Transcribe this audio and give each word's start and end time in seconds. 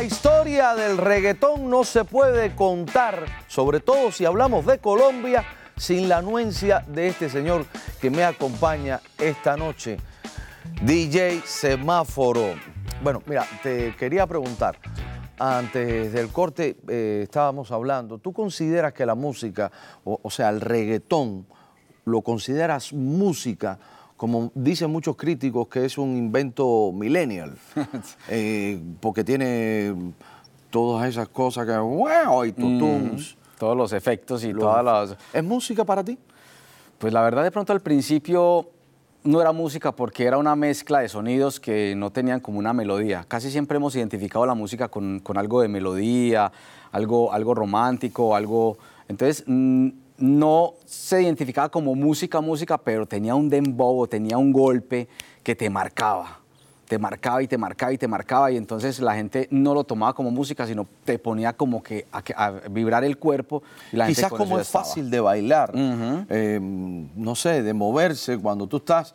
La 0.00 0.06
historia 0.06 0.74
del 0.74 0.96
reggaetón 0.96 1.68
no 1.68 1.84
se 1.84 2.06
puede 2.06 2.56
contar, 2.56 3.26
sobre 3.48 3.80
todo 3.80 4.10
si 4.10 4.24
hablamos 4.24 4.64
de 4.64 4.78
Colombia, 4.78 5.44
sin 5.76 6.08
la 6.08 6.16
anuencia 6.16 6.82
de 6.88 7.08
este 7.08 7.28
señor 7.28 7.66
que 8.00 8.08
me 8.08 8.24
acompaña 8.24 9.02
esta 9.18 9.58
noche, 9.58 9.98
DJ 10.80 11.42
Semáforo. 11.44 12.54
Bueno, 13.02 13.22
mira, 13.26 13.44
te 13.62 13.94
quería 13.94 14.26
preguntar, 14.26 14.78
antes 15.38 16.14
del 16.14 16.30
corte 16.30 16.78
eh, 16.88 17.20
estábamos 17.24 17.70
hablando, 17.70 18.16
¿tú 18.16 18.32
consideras 18.32 18.94
que 18.94 19.04
la 19.04 19.14
música, 19.14 19.70
o, 20.02 20.18
o 20.22 20.30
sea, 20.30 20.48
el 20.48 20.62
reggaetón, 20.62 21.46
lo 22.06 22.22
consideras 22.22 22.94
música? 22.94 23.78
Como 24.20 24.52
dicen 24.54 24.90
muchos 24.90 25.16
críticos, 25.16 25.66
que 25.68 25.86
es 25.86 25.96
un 25.96 26.14
invento 26.14 26.92
millennial, 26.92 27.56
eh, 28.28 28.78
porque 29.00 29.24
tiene 29.24 29.94
todas 30.68 31.08
esas 31.08 31.26
cosas 31.28 31.64
que, 31.64 31.74
wow, 31.78 32.44
y 32.44 32.52
tutums. 32.52 33.38
todos 33.58 33.74
los 33.74 33.94
efectos 33.94 34.44
y 34.44 34.52
todas 34.52 34.84
las... 34.84 35.16
¿Es 35.32 35.42
música 35.42 35.86
para 35.86 36.04
ti? 36.04 36.18
Pues 36.98 37.14
la 37.14 37.22
verdad, 37.22 37.44
de 37.44 37.50
pronto 37.50 37.72
al 37.72 37.80
principio 37.80 38.68
no 39.24 39.40
era 39.40 39.52
música 39.52 39.92
porque 39.92 40.26
era 40.26 40.36
una 40.36 40.54
mezcla 40.54 40.98
de 40.98 41.08
sonidos 41.08 41.58
que 41.58 41.94
no 41.96 42.10
tenían 42.10 42.40
como 42.40 42.58
una 42.58 42.74
melodía. 42.74 43.24
Casi 43.26 43.50
siempre 43.50 43.78
hemos 43.78 43.96
identificado 43.96 44.44
la 44.44 44.54
música 44.54 44.88
con, 44.88 45.20
con 45.20 45.38
algo 45.38 45.62
de 45.62 45.68
melodía, 45.68 46.52
algo, 46.92 47.32
algo 47.32 47.54
romántico, 47.54 48.36
algo... 48.36 48.76
Entonces, 49.08 49.44
mm, 49.46 49.88
no 50.20 50.74
se 50.84 51.22
identificaba 51.22 51.68
como 51.68 51.94
música, 51.94 52.40
música, 52.40 52.78
pero 52.78 53.06
tenía 53.06 53.34
un 53.34 53.48
dembow, 53.48 54.06
tenía 54.06 54.38
un 54.38 54.52
golpe 54.52 55.08
que 55.42 55.56
te 55.56 55.68
marcaba. 55.68 56.38
Te 56.86 56.98
marcaba 56.98 57.42
y 57.42 57.46
te 57.46 57.56
marcaba 57.56 57.92
y 57.92 57.98
te 57.98 58.08
marcaba 58.08 58.50
y 58.50 58.56
entonces 58.56 58.98
la 58.98 59.14
gente 59.14 59.46
no 59.50 59.74
lo 59.74 59.84
tomaba 59.84 60.12
como 60.12 60.30
música, 60.30 60.66
sino 60.66 60.86
te 61.04 61.18
ponía 61.18 61.52
como 61.52 61.82
que 61.82 62.06
a, 62.12 62.50
vibrar 62.70 63.04
el 63.04 63.16
cuerpo. 63.16 63.62
Y 63.92 63.96
la 63.96 64.08
Quizás 64.08 64.30
como 64.30 64.58
es 64.58 64.68
fácil 64.68 65.08
de 65.08 65.20
bailar, 65.20 65.72
em, 65.74 67.08
no 67.14 67.34
sé, 67.34 67.62
de 67.62 67.72
moverse 67.72 68.38
cuando 68.38 68.66
tú 68.66 68.78
estás... 68.78 69.14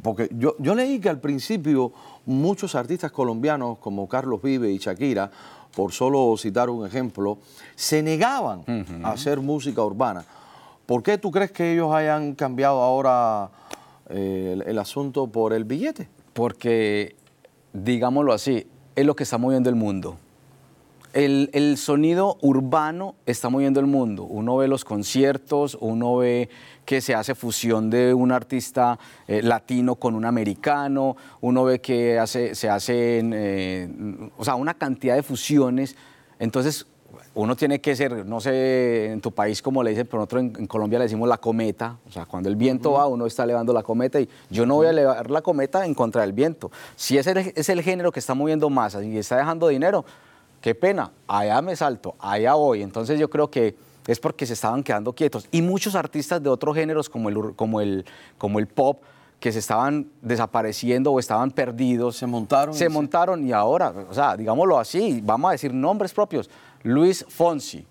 Porque 0.00 0.30
yo, 0.32 0.54
yo 0.58 0.74
leí 0.74 0.98
que 0.98 1.10
al 1.10 1.20
principio 1.20 1.92
muchos 2.24 2.74
artistas 2.74 3.10
colombianos 3.10 3.78
como 3.78 4.08
Carlos 4.08 4.40
Vive 4.40 4.70
y 4.70 4.78
Shakira 4.78 5.30
por 5.74 5.92
solo 5.92 6.36
citar 6.36 6.70
un 6.70 6.86
ejemplo, 6.86 7.38
se 7.74 8.02
negaban 8.02 8.64
a 9.02 9.12
hacer 9.12 9.40
música 9.40 9.82
urbana. 9.82 10.24
¿Por 10.86 11.02
qué 11.02 11.18
tú 11.18 11.30
crees 11.30 11.52
que 11.52 11.72
ellos 11.72 11.92
hayan 11.92 12.34
cambiado 12.34 12.82
ahora 12.82 13.50
eh, 14.08 14.60
el, 14.66 14.78
asunto 14.78 15.28
por 15.28 15.52
el 15.52 15.64
billete? 15.64 16.08
Porque, 16.32 17.14
digámoslo 17.72 18.32
así, 18.32 18.66
es 18.96 19.06
lo 19.06 19.14
que 19.14 19.22
está 19.22 19.38
moviendo 19.38 19.70
el 19.70 19.76
mundo. 19.76 20.18
El, 21.12 21.50
el, 21.52 21.76
sonido 21.76 22.38
urbano 22.40 23.16
está 23.26 23.48
moviendo 23.48 23.80
el 23.80 23.86
mundo. 23.86 24.22
Uno 24.22 24.56
ve 24.56 24.68
los 24.68 24.84
conciertos, 24.84 25.76
uno 25.80 26.16
ve 26.16 26.48
que 26.84 27.00
se 27.00 27.14
hace 27.14 27.34
fusión 27.34 27.90
de 27.90 28.14
un 28.14 28.32
artista 28.32 28.98
eh, 29.26 29.42
latino 29.42 29.96
con 29.96 30.14
un 30.14 30.24
americano, 30.24 31.16
uno 31.40 31.64
ve 31.64 31.80
que 31.80 32.18
hace, 32.18 32.54
se 32.54 32.68
hacen, 32.68 33.32
eh, 33.34 33.88
o 34.36 34.44
sea, 34.44 34.54
una 34.54 34.74
cantidad 34.74 35.16
de 35.16 35.22
fusiones. 35.22 35.96
Entonces, 36.38 36.86
uno 37.34 37.56
tiene 37.56 37.80
que 37.80 37.94
ser, 37.94 38.26
no 38.26 38.40
sé 38.40 39.12
en 39.12 39.20
tu 39.20 39.32
país 39.32 39.62
cómo 39.62 39.82
le 39.82 39.90
dicen, 39.90 40.06
pero 40.06 40.18
nosotros 40.18 40.42
en, 40.42 40.66
Colombia 40.66 40.98
le 40.98 41.04
decimos 41.04 41.28
la 41.28 41.38
cometa, 41.38 41.98
o 42.08 42.12
sea, 42.12 42.26
cuando 42.26 42.48
el 42.48 42.56
viento 42.56 42.92
va, 42.92 43.06
uno 43.06 43.26
está 43.26 43.44
elevando 43.44 43.72
la 43.72 43.82
cometa 43.82 44.20
y 44.20 44.28
yo 44.50 44.66
no 44.66 44.74
voy 44.74 44.88
a 44.88 44.90
elevar 44.90 45.30
la 45.30 45.42
cometa 45.42 45.86
en 45.86 45.94
contra 45.94 46.22
del 46.22 46.32
viento. 46.32 46.70
Si 46.96 47.18
ese 47.18 47.52
es 47.54 47.68
el 47.68 47.82
género 47.82 48.10
que 48.10 48.20
está 48.20 48.34
moviendo 48.34 48.68
masas 48.68 49.04
y 49.04 49.16
está 49.16 49.36
dejando 49.36 49.68
dinero, 49.68 50.04
qué 50.60 50.74
pena, 50.74 51.12
allá 51.26 51.60
me 51.62 51.76
salto, 51.76 52.14
allá 52.18 52.54
voy. 52.54 52.82
Entonces 52.82 53.18
yo 53.18 53.28
creo 53.30 53.50
que 53.50 53.76
es 54.06 54.18
porque 54.18 54.46
se 54.46 54.54
estaban 54.54 54.82
quedando 54.82 55.12
quietos. 55.12 55.46
Y 55.50 55.62
muchos 55.62 55.94
artistas 55.94 56.42
de 56.42 56.48
otros 56.48 56.74
géneros 56.74 57.08
como 57.08 57.28
el, 57.28 57.54
como 57.54 57.80
el, 57.80 58.04
como 58.38 58.58
el 58.58 58.66
pop, 58.66 59.02
que 59.40 59.52
se 59.52 59.58
estaban 59.58 60.06
desapareciendo 60.20 61.12
o 61.12 61.18
estaban 61.18 61.50
perdidos. 61.50 62.16
Se 62.16 62.26
montaron. 62.26 62.74
Se 62.74 62.88
montaron 62.88 63.46
y 63.46 63.52
ahora, 63.52 63.92
o 64.08 64.14
sea, 64.14 64.36
digámoslo 64.36 64.78
así, 64.78 65.20
vamos 65.24 65.48
a 65.48 65.52
decir 65.52 65.72
nombres 65.72 66.12
propios. 66.12 66.50
Luis 66.82 67.24
Fonsi. 67.28 67.86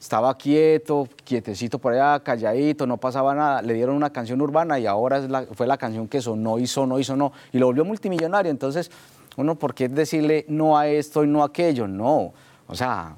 Estaba 0.00 0.36
quieto, 0.36 1.08
quietecito 1.24 1.78
por 1.78 1.94
allá, 1.94 2.22
calladito, 2.22 2.86
no 2.86 2.98
pasaba 2.98 3.34
nada. 3.34 3.62
Le 3.62 3.72
dieron 3.72 3.96
una 3.96 4.10
canción 4.10 4.42
urbana 4.42 4.78
y 4.78 4.86
ahora 4.86 5.46
fue 5.52 5.66
la 5.66 5.78
canción 5.78 6.08
que 6.08 6.20
sonó 6.20 6.58
y 6.58 6.66
sonó 6.66 6.98
y 6.98 7.04
sonó. 7.04 7.32
Y 7.52 7.58
lo 7.58 7.66
volvió 7.66 7.86
multimillonario. 7.86 8.50
Entonces, 8.50 8.90
uno, 9.36 9.54
¿por 9.56 9.74
qué 9.74 9.88
decirle 9.88 10.44
no 10.48 10.76
a 10.76 10.88
esto 10.88 11.24
y 11.24 11.26
no 11.26 11.42
a 11.42 11.46
aquello? 11.46 11.86
No. 11.86 12.32
O 12.66 12.74
sea, 12.74 13.16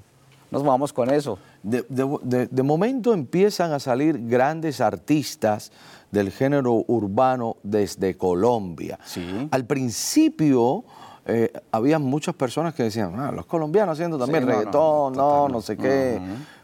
nos 0.51 0.63
vamos 0.63 0.93
con 0.93 1.11
eso 1.11 1.39
de, 1.67 2.63
momento 2.63 3.13
empiezan 3.13 3.73
a 3.73 3.81
salir 3.81 4.29
grandes 4.29 4.81
artistas 4.81 5.73
del 6.11 6.31
género 6.31 6.85
urbano 6.87 7.57
desde 7.63 8.17
Colombia. 8.17 8.99
Al 9.51 9.65
principio 9.65 10.85
eh, 11.27 11.53
había 11.73 11.99
muchas 11.99 12.35
personas 12.35 12.75
que 12.75 12.85
decían, 12.85 13.19
ah, 13.19 13.33
los 13.33 13.47
colombianos 13.47 13.95
haciendo 13.95 14.17
también 14.19 14.47
reggaetón, 14.47 15.15
no, 15.15 15.49
no, 15.49 15.61
sé 15.61 15.77
qué. 15.77 16.21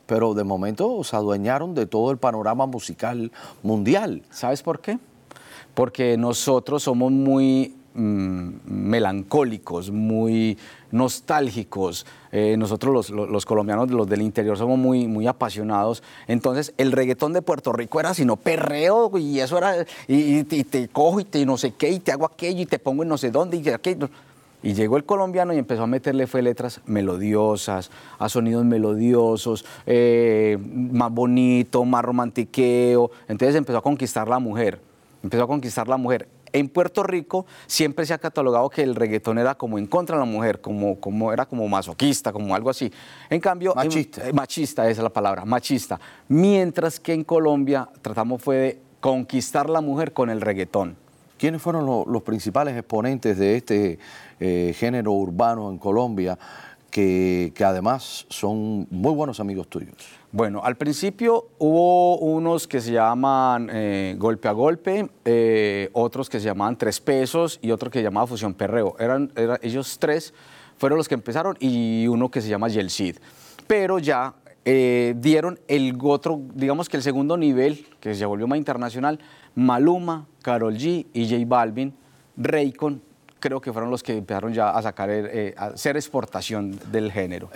Pero 0.07 0.35
de 0.35 0.45
momento 0.45 1.03
se 1.05 1.17
adueñaron 1.17 1.75
de 1.75 1.87
todo 1.87 2.11
el 2.11 2.19
panorama 2.19 2.67
musical 2.67 3.33
mundial. 3.63 4.23
¿Sabes 4.31 4.63
por 4.63 4.81
qué? 4.81 4.99
Porque 5.75 6.17
nosotros 6.17 6.83
somos 6.83 7.11
muy 7.11 7.75
mm, 7.95 8.49
melancólicos, 8.67 9.91
muy 9.91 10.59
nostálgicos. 10.91 12.07
Eh, 12.31 12.57
nosotros 12.57 13.11
los, 13.11 13.47
colombianos, 13.47 13.91
los 13.91 14.09
del 14.09 14.23
interior, 14.23 14.57
somos 14.57 14.79
muy, 14.79 15.09
muy 15.09 15.27
apasionados. 15.27 16.03
Entonces, 16.29 16.73
el 16.79 16.93
reggaetón 16.93 17.33
de 17.33 17.43
Puerto 17.43 17.73
Rico 17.73 17.99
era 18.01 18.15
sino 18.15 18.37
perreo 18.37 19.11
y 19.19 19.41
eso 19.41 19.59
era, 19.59 19.85
y, 20.07 20.45
te 20.45 20.89
cojo 20.89 21.21
y 21.21 21.25
te 21.25 21.45
no 21.45 21.57
sé 21.57 21.73
qué, 21.73 21.91
y 21.91 21.99
te 21.99 22.13
hago 22.13 22.27
aquello 22.27 22.63
y 22.63 22.67
te 22.67 22.79
pongo 22.79 23.03
en 23.03 23.09
no 23.09 23.19
sé 23.19 23.31
dónde 23.31 23.57
y 23.57 23.69
aquello. 23.69 24.09
Y 24.63 24.75
llegó 24.75 24.97
el 24.97 25.05
colombiano 25.05 25.53
y 25.53 25.59
empezó 25.59 25.83
a 25.83 25.87
meterle 25.89 26.29
fue 26.29 26.41
letras 26.41 26.81
melodiosas, 26.87 27.91
a 28.19 28.29
sonidos 28.29 28.65
melodiosos, 28.65 29.65
eh, 29.87 30.57
más 30.63 31.11
bonito, 31.11 31.85
más 31.85 32.05
romantiqueo. 32.05 33.11
Entonces 33.27 33.57
empezó 33.57 33.79
a 33.79 33.83
conquistar 33.83 34.29
la 34.29 34.39
mujer, 34.39 34.81
empezó 35.23 35.45
a 35.45 35.47
conquistar 35.49 35.89
la 35.89 35.97
mujer. 35.97 36.29
En 36.53 36.69
Puerto 36.69 37.03
Rico 37.03 37.47
siempre 37.67 38.05
se 38.07 38.15
ha 38.15 38.19
catalogado 38.19 38.69
que 38.69 38.83
el 38.83 38.95
reggaetón 38.95 39.39
era 39.39 39.55
como 39.55 39.79
en 39.79 39.87
contra 39.87 40.17
de 40.17 40.21
la 40.21 40.31
mujer, 40.31 40.61
como, 40.61 41.01
como 41.01 41.33
era 41.33 41.47
como 41.47 41.67
masoquista, 41.69 42.33
como 42.33 42.55
algo 42.55 42.71
así. 42.71 42.93
En 43.31 43.41
cambio, 43.41 43.75
machista. 43.75 44.29
Eh, 44.29 44.33
machista 44.33 44.89
esa 44.89 45.01
es 45.01 45.03
la 45.03 45.13
palabra, 45.13 45.45
machista. 45.45 45.99
Mientras 46.29 47.01
que 47.01 47.13
en 47.15 47.25
Colombia 47.25 47.89
tratamos 48.03 48.43
fue 48.43 48.57
de 48.57 48.81
conquistar 49.01 49.69
la 49.69 49.81
mujer 49.81 50.13
con 50.13 50.31
el 50.31 50.41
reggaetón. 50.41 50.97
¿Quiénes 51.39 51.61
fueron 51.61 52.05
los 52.07 52.23
principales 52.23 52.77
exponentes 52.77 53.37
de 53.37 53.57
este 53.57 53.99
eh, 54.39 54.75
género 54.79 55.11
urbano 55.11 55.71
en 55.71 55.79
Colombia? 55.79 56.39
Que, 56.93 57.53
además 57.65 58.27
son 58.29 58.87
muy 58.91 59.15
buenos 59.15 59.41
amigos 59.41 59.67
tuyos. 59.69 59.97
Bueno, 60.31 60.61
al 60.63 60.77
principio 60.77 61.49
hubo 61.59 62.19
unos 62.19 62.69
que 62.69 62.81
se 62.81 62.93
llaman 62.93 63.71
eh, 63.73 64.15
Golpe 64.19 64.49
a 64.49 64.53
Golpe, 64.53 65.11
eh, 65.25 65.89
otros 65.95 66.29
que 66.29 66.39
se 66.39 66.47
llamaban 66.47 66.77
Tres 66.77 67.01
Pesos 67.01 67.59
y 67.63 67.71
otro 67.71 67.91
que 67.91 67.99
se 67.99 68.05
llamaba 68.05 68.27
Fusión 68.27 68.55
Perreo. 68.55 68.95
Eran, 68.99 69.33
ellos 69.63 69.99
tres 69.99 70.35
fueron 70.77 70.99
los 70.99 71.09
que 71.09 71.15
empezaron 71.15 71.57
y 71.61 72.07
uno 72.09 72.31
que 72.31 72.43
se 72.43 72.49
llama 72.49 72.69
Yelcid. 72.69 73.17
Pero 73.67 73.99
ya 73.99 74.35
eh, 74.65 75.15
dieron 75.17 75.59
el 75.69 75.97
otro, 76.03 76.43
digamos 76.55 76.91
que 76.91 76.99
el 76.99 77.03
segundo 77.03 77.39
nivel, 77.39 77.87
que 78.01 78.15
se 78.15 78.27
volvió 78.27 78.47
más 78.47 78.59
internacional, 78.59 79.19
Maluma, 79.55 80.27
Carol 80.43 80.77
G 80.77 81.07
y 81.13 81.29
J 81.29 81.45
Balvin, 81.47 81.95
Raycon 82.37 83.01
creo 83.43 83.61
que 83.61 83.73
fueron 83.73 83.91
los 83.91 84.03
que 84.03 84.17
empezaron 84.17 84.55
ya 84.55 84.71
a 84.71 84.81
sacar, 84.81 85.11
eh, 85.11 85.53
a 85.59 85.67
hacer 85.67 85.97
exportación 85.97 86.79
del 86.93 87.11
género. 87.11 87.51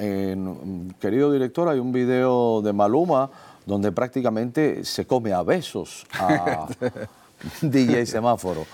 querido 1.01 1.33
director, 1.33 1.69
hay 1.69 1.79
un 1.79 1.93
video 1.93 2.61
de 2.61 2.73
Maluma 2.73 3.31
donde 3.65 3.93
prácticamente 3.93 4.85
se 4.85 5.07
come 5.07 5.33
a 5.33 5.43
besos 5.43 6.05
a 6.19 6.67
DJ 7.63 8.05
Semáforo. 8.05 8.67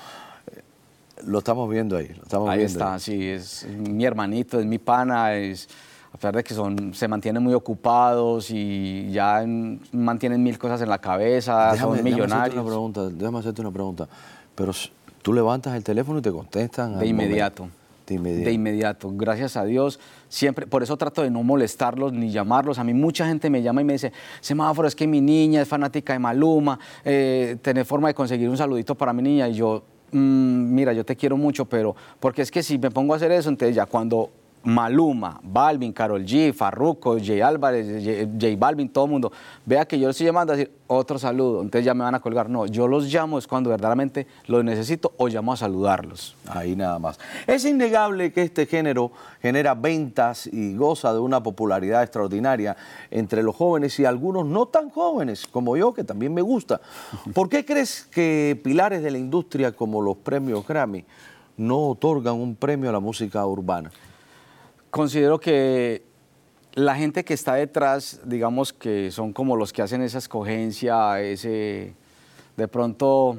Lo 1.26 1.38
estamos 1.38 1.69
viendo 1.70 1.97
ahí. 1.97 2.09
Lo 2.09 2.23
estamos 2.23 2.49
ahí 2.49 2.62
está, 2.62 2.99
sí, 2.99 3.29
es 3.29 3.67
mi 3.69 4.05
hermanito, 4.05 4.58
es 4.58 4.67
mi 4.67 4.79
pana, 4.79 5.35
es, 5.35 5.69
a 6.12 6.17
pesar 6.17 6.35
de 6.35 6.43
que 6.43 6.55
son, 6.55 6.94
se 6.94 7.06
mantienen 7.08 7.43
muy 7.43 7.53
ocupados 7.53 8.50
y 8.50 9.11
ya 9.12 9.44
mantienen 9.93 10.43
mil 10.43 10.58
cosas 10.58 10.81
en 10.81 10.88
la 10.88 10.99
cabeza, 10.99 11.76
son 11.76 12.03
millonarios. 12.03 12.31
Déjame 12.31 12.41
hacerte 12.41 12.58
una 12.58 12.67
pregunta, 12.67 13.08
déjame 13.11 13.38
hacerte 13.38 13.61
una 13.61 13.70
pregunta. 13.70 14.08
Pero 14.55 14.73
Tú 15.22 15.32
levantas 15.32 15.74
el 15.74 15.84
teléfono 15.84 16.19
y 16.19 16.22
te 16.22 16.32
contestan. 16.32 16.98
De 16.98 17.06
inmediato. 17.06 17.69
De 18.06 18.14
inmediato. 18.14 18.44
De 18.44 18.52
inmediato. 18.52 19.10
Gracias 19.14 19.56
a 19.56 19.64
Dios. 19.64 20.00
Siempre, 20.28 20.66
por 20.66 20.82
eso 20.82 20.96
trato 20.96 21.22
de 21.22 21.30
no 21.30 21.42
molestarlos 21.42 22.12
ni 22.12 22.30
llamarlos. 22.30 22.78
A 22.78 22.84
mí 22.84 22.92
mucha 22.92 23.26
gente 23.26 23.48
me 23.48 23.62
llama 23.62 23.80
y 23.80 23.84
me 23.84 23.92
dice, 23.94 24.12
semáforo, 24.40 24.88
es 24.88 24.96
que 24.96 25.06
mi 25.06 25.20
niña 25.20 25.62
es 25.62 25.69
fanática 25.69 26.12
de 26.12 26.19
Maluma, 26.19 26.78
eh, 27.04 27.56
tener 27.62 27.84
forma 27.84 28.08
de 28.08 28.14
conseguir 28.14 28.48
un 28.48 28.56
saludito 28.56 28.96
para 28.96 29.12
mi 29.12 29.22
niña. 29.22 29.48
Y 29.48 29.54
yo, 29.54 29.84
mm, 30.10 30.74
mira, 30.74 30.92
yo 30.92 31.04
te 31.04 31.14
quiero 31.14 31.36
mucho, 31.36 31.64
pero 31.66 31.94
porque 32.19 32.42
es 32.42 32.50
que 32.50 32.62
si 32.62 32.78
me 32.78 32.90
pongo 32.90 33.14
a 33.14 33.16
hacer 33.16 33.30
eso, 33.30 33.48
entonces 33.48 33.76
ya 33.76 33.86
cuando 33.86 34.30
Maluma, 34.64 35.41
Balvin, 35.43 35.93
Carol 35.93 36.25
G, 36.25 36.53
Farruko, 36.53 37.19
Jay 37.19 37.41
Álvarez, 37.41 37.87
J, 38.38 38.56
Balvin, 38.56 38.88
todo 38.88 39.06
el 39.06 39.11
mundo, 39.11 39.32
vea 39.67 39.85
que 39.85 39.99
yo 39.99 40.06
les 40.06 40.14
estoy 40.14 40.26
llamando 40.26 40.53
a 40.53 40.56
decir 40.56 40.73
otro 40.87 41.19
saludo, 41.19 41.62
entonces 41.62 41.85
ya 41.85 41.94
me 41.94 42.05
van 42.05 42.14
a 42.14 42.20
colgar. 42.20 42.49
No, 42.49 42.67
yo 42.67 42.87
los 42.87 43.12
llamo 43.12 43.38
es 43.38 43.47
cuando 43.47 43.70
verdaderamente 43.70 44.26
los 44.47 44.62
necesito 44.62 45.12
o 45.17 45.29
llamo 45.29 45.53
a 45.53 45.56
saludarlos. 45.56 46.37
Ahí 46.49 46.76
nada 46.76 46.99
más. 46.99 47.19
Es 47.47 47.64
innegable 47.64 48.32
que 48.32 48.43
este 48.43 48.67
género 48.67 49.11
genera 49.41 49.75
ventas 49.75 50.47
y 50.47 50.75
goza 50.76 51.12
de 51.12 51.19
una 51.19 51.43
popularidad 51.43 52.03
extraordinaria 52.03 52.76
entre 53.11 53.43
los 53.43 53.56
jóvenes 53.56 53.99
y 53.99 54.05
algunos 54.05 54.47
no 54.47 54.67
tan 54.67 54.91
jóvenes 54.91 55.47
como 55.47 55.76
yo, 55.76 55.94
que 55.94 56.05
también 56.05 56.35
me 56.35 56.43
gusta. 56.43 56.81
¿Por 57.35 57.49
qué 57.49 57.65
crees 57.65 58.06
que 58.11 58.61
pilares 58.62 59.03
de 59.03 59.11
la 59.11 59.19
industria 59.19 59.73
como 59.73 60.03
los 60.03 60.17
premios 60.19 60.67
Grammy 60.67 61.05
no 61.56 61.88
otorgan 61.88 62.35
un 62.35 62.55
premio 62.55 62.91
a 62.91 62.93
la 62.93 63.00
música 63.00 63.44
urbana? 63.47 63.91
Considero 64.93 65.41
que 65.41 66.03
la 66.75 66.94
gente 66.94 67.25
que 67.25 67.33
está 67.33 67.55
detrás, 67.55 68.21
digamos 68.27 68.75
que 68.75 69.11
son 69.11 69.33
como 69.33 69.56
los 69.56 69.73
que 69.73 69.81
hacen 69.81 70.03
esa 70.03 70.19
escogencia, 70.19 71.19
ese, 71.23 71.94
de 72.59 72.69
pronto 72.69 73.39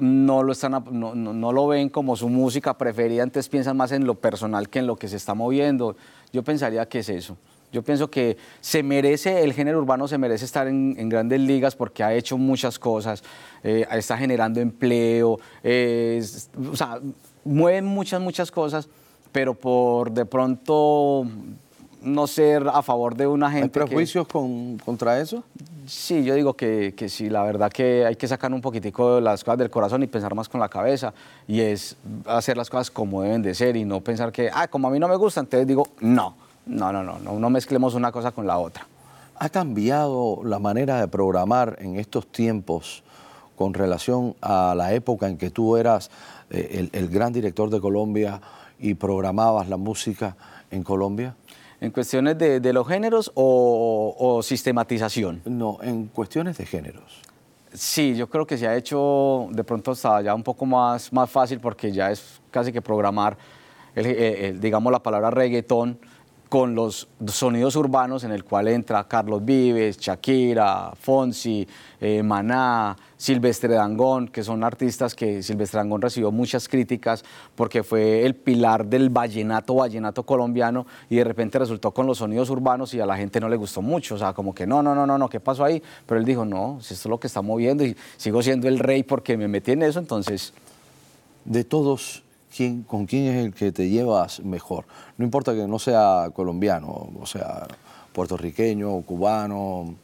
no 0.00 0.42
lo, 0.42 0.50
están, 0.50 0.84
no, 0.90 1.52
lo 1.52 1.66
ven 1.68 1.88
como 1.88 2.16
su 2.16 2.28
música 2.28 2.76
preferida, 2.76 3.22
entonces 3.22 3.48
piensan 3.48 3.76
más 3.76 3.92
en 3.92 4.06
lo 4.06 4.16
personal 4.16 4.68
que 4.68 4.80
en 4.80 4.88
lo 4.88 4.96
que 4.96 5.06
se 5.06 5.18
está 5.18 5.34
moviendo. 5.34 5.94
Yo 6.32 6.42
pensaría 6.42 6.84
que 6.88 6.98
es 6.98 7.08
eso. 7.10 7.36
Yo 7.70 7.84
pienso 7.84 8.10
que 8.10 8.36
se 8.60 8.82
merece, 8.82 9.44
el 9.44 9.52
género 9.52 9.78
urbano 9.78 10.08
se 10.08 10.18
merece 10.18 10.44
estar 10.44 10.66
en, 10.66 11.08
grandes 11.08 11.40
ligas 11.40 11.76
porque 11.76 12.02
ha 12.02 12.12
hecho 12.12 12.36
muchas 12.36 12.80
cosas, 12.80 13.22
eh, 13.62 13.86
está 13.92 14.18
generando 14.18 14.58
empleo, 14.58 15.34
o 15.34 16.76
sea, 16.76 16.98
mueven 17.44 17.84
muchas, 17.84 18.20
muchas 18.20 18.50
cosas 18.50 18.88
pero 19.32 19.54
por 19.54 20.12
de 20.12 20.26
pronto 20.26 21.26
no 22.02 22.26
ser 22.26 22.68
a 22.68 22.82
favor 22.82 23.16
de 23.16 23.26
una 23.26 23.50
gente. 23.50 23.64
¿Hay 23.64 23.86
prejuicios 23.86 24.26
contra 24.26 25.20
eso? 25.20 25.42
Sí, 25.86 26.24
yo 26.24 26.34
digo 26.34 26.54
que, 26.54 26.94
que, 26.96 27.08
sí, 27.08 27.28
la 27.28 27.42
verdad 27.42 27.70
que 27.70 28.04
hay 28.06 28.16
que 28.16 28.28
sacar 28.28 28.52
un 28.52 28.60
poquitico 28.60 29.20
las 29.20 29.42
cosas 29.42 29.58
del 29.58 29.70
corazón 29.70 30.02
y 30.02 30.06
pensar 30.06 30.34
más 30.34 30.48
con 30.48 30.60
la 30.60 30.68
cabeza 30.68 31.12
y 31.48 31.60
es 31.60 31.96
hacer 32.26 32.56
las 32.56 32.70
cosas 32.70 32.90
como 32.90 33.22
deben 33.22 33.42
de 33.42 33.54
ser 33.54 33.76
y 33.76 33.84
no 33.84 34.00
pensar 34.00 34.32
que, 34.32 34.50
ah, 34.52 34.68
como 34.68 34.88
a 34.88 34.90
mí 34.90 34.98
no 34.98 35.08
me 35.08 35.16
gusta, 35.16 35.40
entonces 35.40 35.66
digo, 35.66 35.86
no, 36.00 36.34
no, 36.66 36.92
no, 36.92 37.02
no, 37.02 37.18
no, 37.18 37.38
no 37.38 37.50
mezclemos 37.50 37.94
una 37.94 38.12
cosa 38.12 38.30
con 38.32 38.46
la 38.46 38.58
otra. 38.58 38.86
¿Ha 39.38 39.48
cambiado 39.48 40.40
la 40.44 40.58
manera 40.58 41.00
de 41.00 41.08
programar 41.08 41.76
en 41.80 41.98
estos 41.98 42.26
tiempos 42.28 43.02
con 43.56 43.74
relación 43.74 44.36
a 44.40 44.74
la 44.76 44.92
época 44.92 45.28
en 45.28 45.36
que 45.36 45.50
tú 45.50 45.76
eras 45.76 46.10
eh, 46.50 46.88
el, 46.92 47.00
el 47.00 47.08
gran 47.08 47.32
director 47.32 47.70
de 47.70 47.80
Colombia? 47.80 48.40
Y 48.82 48.94
programabas 48.94 49.68
la 49.68 49.78
música 49.78 50.36
en 50.70 50.82
Colombia? 50.82 51.34
¿En 51.80 51.90
cuestiones 51.90 52.36
de, 52.38 52.72
los 52.72 52.86
géneros 52.86 53.32
o, 53.34 54.40
sistematización? 54.42 55.40
No, 55.46 55.78
en 55.82 56.06
cuestiones 56.06 56.58
de 56.58 56.66
géneros. 56.66 57.22
Sí, 57.72 58.14
yo 58.14 58.28
creo 58.28 58.46
que 58.46 58.58
se 58.58 58.68
ha 58.68 58.76
hecho 58.76 59.48
de 59.50 59.64
pronto 59.64 59.92
hasta 59.92 60.20
ya 60.20 60.34
un 60.34 60.42
poco 60.42 60.66
más, 60.66 61.12
más 61.12 61.30
fácil 61.30 61.58
porque 61.58 61.90
ya 61.90 62.10
es 62.10 62.40
casi 62.50 62.70
que 62.70 62.82
programar, 62.82 63.38
digamos, 63.94 64.92
la 64.92 65.02
palabra 65.02 65.30
reggaetón 65.30 65.98
con 66.52 66.74
los 66.74 67.08
sonidos 67.28 67.76
urbanos 67.76 68.24
en 68.24 68.30
el 68.30 68.44
cual 68.44 68.68
entra 68.68 69.08
Carlos 69.08 69.42
Vives, 69.42 69.96
Shakira, 69.96 70.92
Fonsi, 71.00 71.66
eh, 71.98 72.22
Maná, 72.22 72.94
Silvestre 73.16 73.72
Dangón, 73.72 74.28
que 74.28 74.44
son 74.44 74.62
artistas 74.62 75.14
que 75.14 75.42
Silvestre 75.42 75.78
Dangón 75.78 76.02
recibió 76.02 76.30
muchas 76.30 76.68
críticas 76.68 77.24
porque 77.54 77.82
fue 77.82 78.26
el 78.26 78.34
pilar 78.34 78.84
del 78.84 79.08
vallenato, 79.08 79.76
vallenato 79.76 80.24
colombiano 80.24 80.86
y 81.08 81.16
de 81.16 81.24
repente 81.24 81.58
resultó 81.58 81.92
con 81.92 82.06
los 82.06 82.18
sonidos 82.18 82.50
urbanos 82.50 82.92
y 82.92 83.00
a 83.00 83.06
la 83.06 83.16
gente 83.16 83.40
no 83.40 83.48
le 83.48 83.56
gustó 83.56 83.80
mucho, 83.80 84.16
o 84.16 84.18
sea, 84.18 84.34
como 84.34 84.54
que 84.54 84.66
no, 84.66 84.82
no, 84.82 84.94
no, 84.94 85.06
no, 85.06 85.16
no, 85.16 85.30
¿qué 85.30 85.40
pasó 85.40 85.64
ahí? 85.64 85.82
Pero 86.04 86.20
él 86.20 86.26
dijo, 86.26 86.44
no, 86.44 86.76
si 86.82 86.92
esto 86.92 87.08
es 87.08 87.10
lo 87.10 87.18
que 87.18 87.28
está 87.28 87.40
moviendo 87.40 87.82
y 87.82 87.96
sigo 88.18 88.42
siendo 88.42 88.68
el 88.68 88.78
rey 88.78 89.04
porque 89.04 89.38
me 89.38 89.48
metí 89.48 89.70
en 89.72 89.84
eso, 89.84 89.98
entonces... 89.98 90.52
De 91.44 91.64
todos 91.64 92.22
con 92.86 93.06
quién 93.06 93.26
es 93.26 93.44
el 93.44 93.54
que 93.54 93.72
te 93.72 93.88
llevas 93.88 94.40
mejor. 94.40 94.84
No 95.16 95.24
importa 95.24 95.54
que 95.54 95.66
no 95.66 95.78
sea 95.78 96.30
colombiano, 96.34 97.10
o 97.20 97.26
sea, 97.26 97.66
puertorriqueño, 98.12 99.02
cubano. 99.02 99.94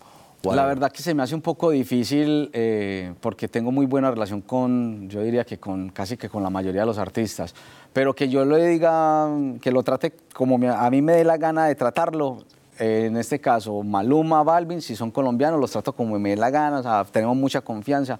La 0.44 0.64
verdad 0.64 0.92
que 0.92 1.02
se 1.02 1.14
me 1.14 1.22
hace 1.22 1.34
un 1.34 1.42
poco 1.42 1.70
difícil 1.70 2.48
eh, 2.52 3.12
porque 3.20 3.48
tengo 3.48 3.72
muy 3.72 3.86
buena 3.86 4.10
relación 4.10 4.40
con, 4.40 5.08
yo 5.08 5.20
diría 5.22 5.44
que 5.44 5.58
con 5.58 5.90
casi 5.90 6.16
que 6.16 6.28
con 6.28 6.42
la 6.42 6.48
mayoría 6.48 6.82
de 6.82 6.86
los 6.86 6.98
artistas, 6.98 7.54
pero 7.92 8.14
que 8.14 8.28
yo 8.28 8.44
le 8.44 8.66
diga, 8.68 9.28
que 9.60 9.72
lo 9.72 9.82
trate 9.82 10.14
como 10.32 10.58
a 10.70 10.90
mí 10.90 11.02
me 11.02 11.14
dé 11.14 11.24
la 11.24 11.36
gana 11.36 11.66
de 11.66 11.74
tratarlo, 11.74 12.44
eh, 12.78 13.06
en 13.06 13.16
este 13.16 13.40
caso 13.40 13.82
Maluma, 13.82 14.44
Balvin, 14.44 14.80
si 14.80 14.94
son 14.94 15.10
colombianos, 15.10 15.60
los 15.60 15.72
trato 15.72 15.92
como 15.92 16.16
me 16.18 16.30
dé 16.30 16.36
la 16.36 16.50
gana, 16.50 16.78
o 16.78 16.82
sea, 16.82 17.04
tenemos 17.04 17.36
mucha 17.36 17.60
confianza. 17.60 18.18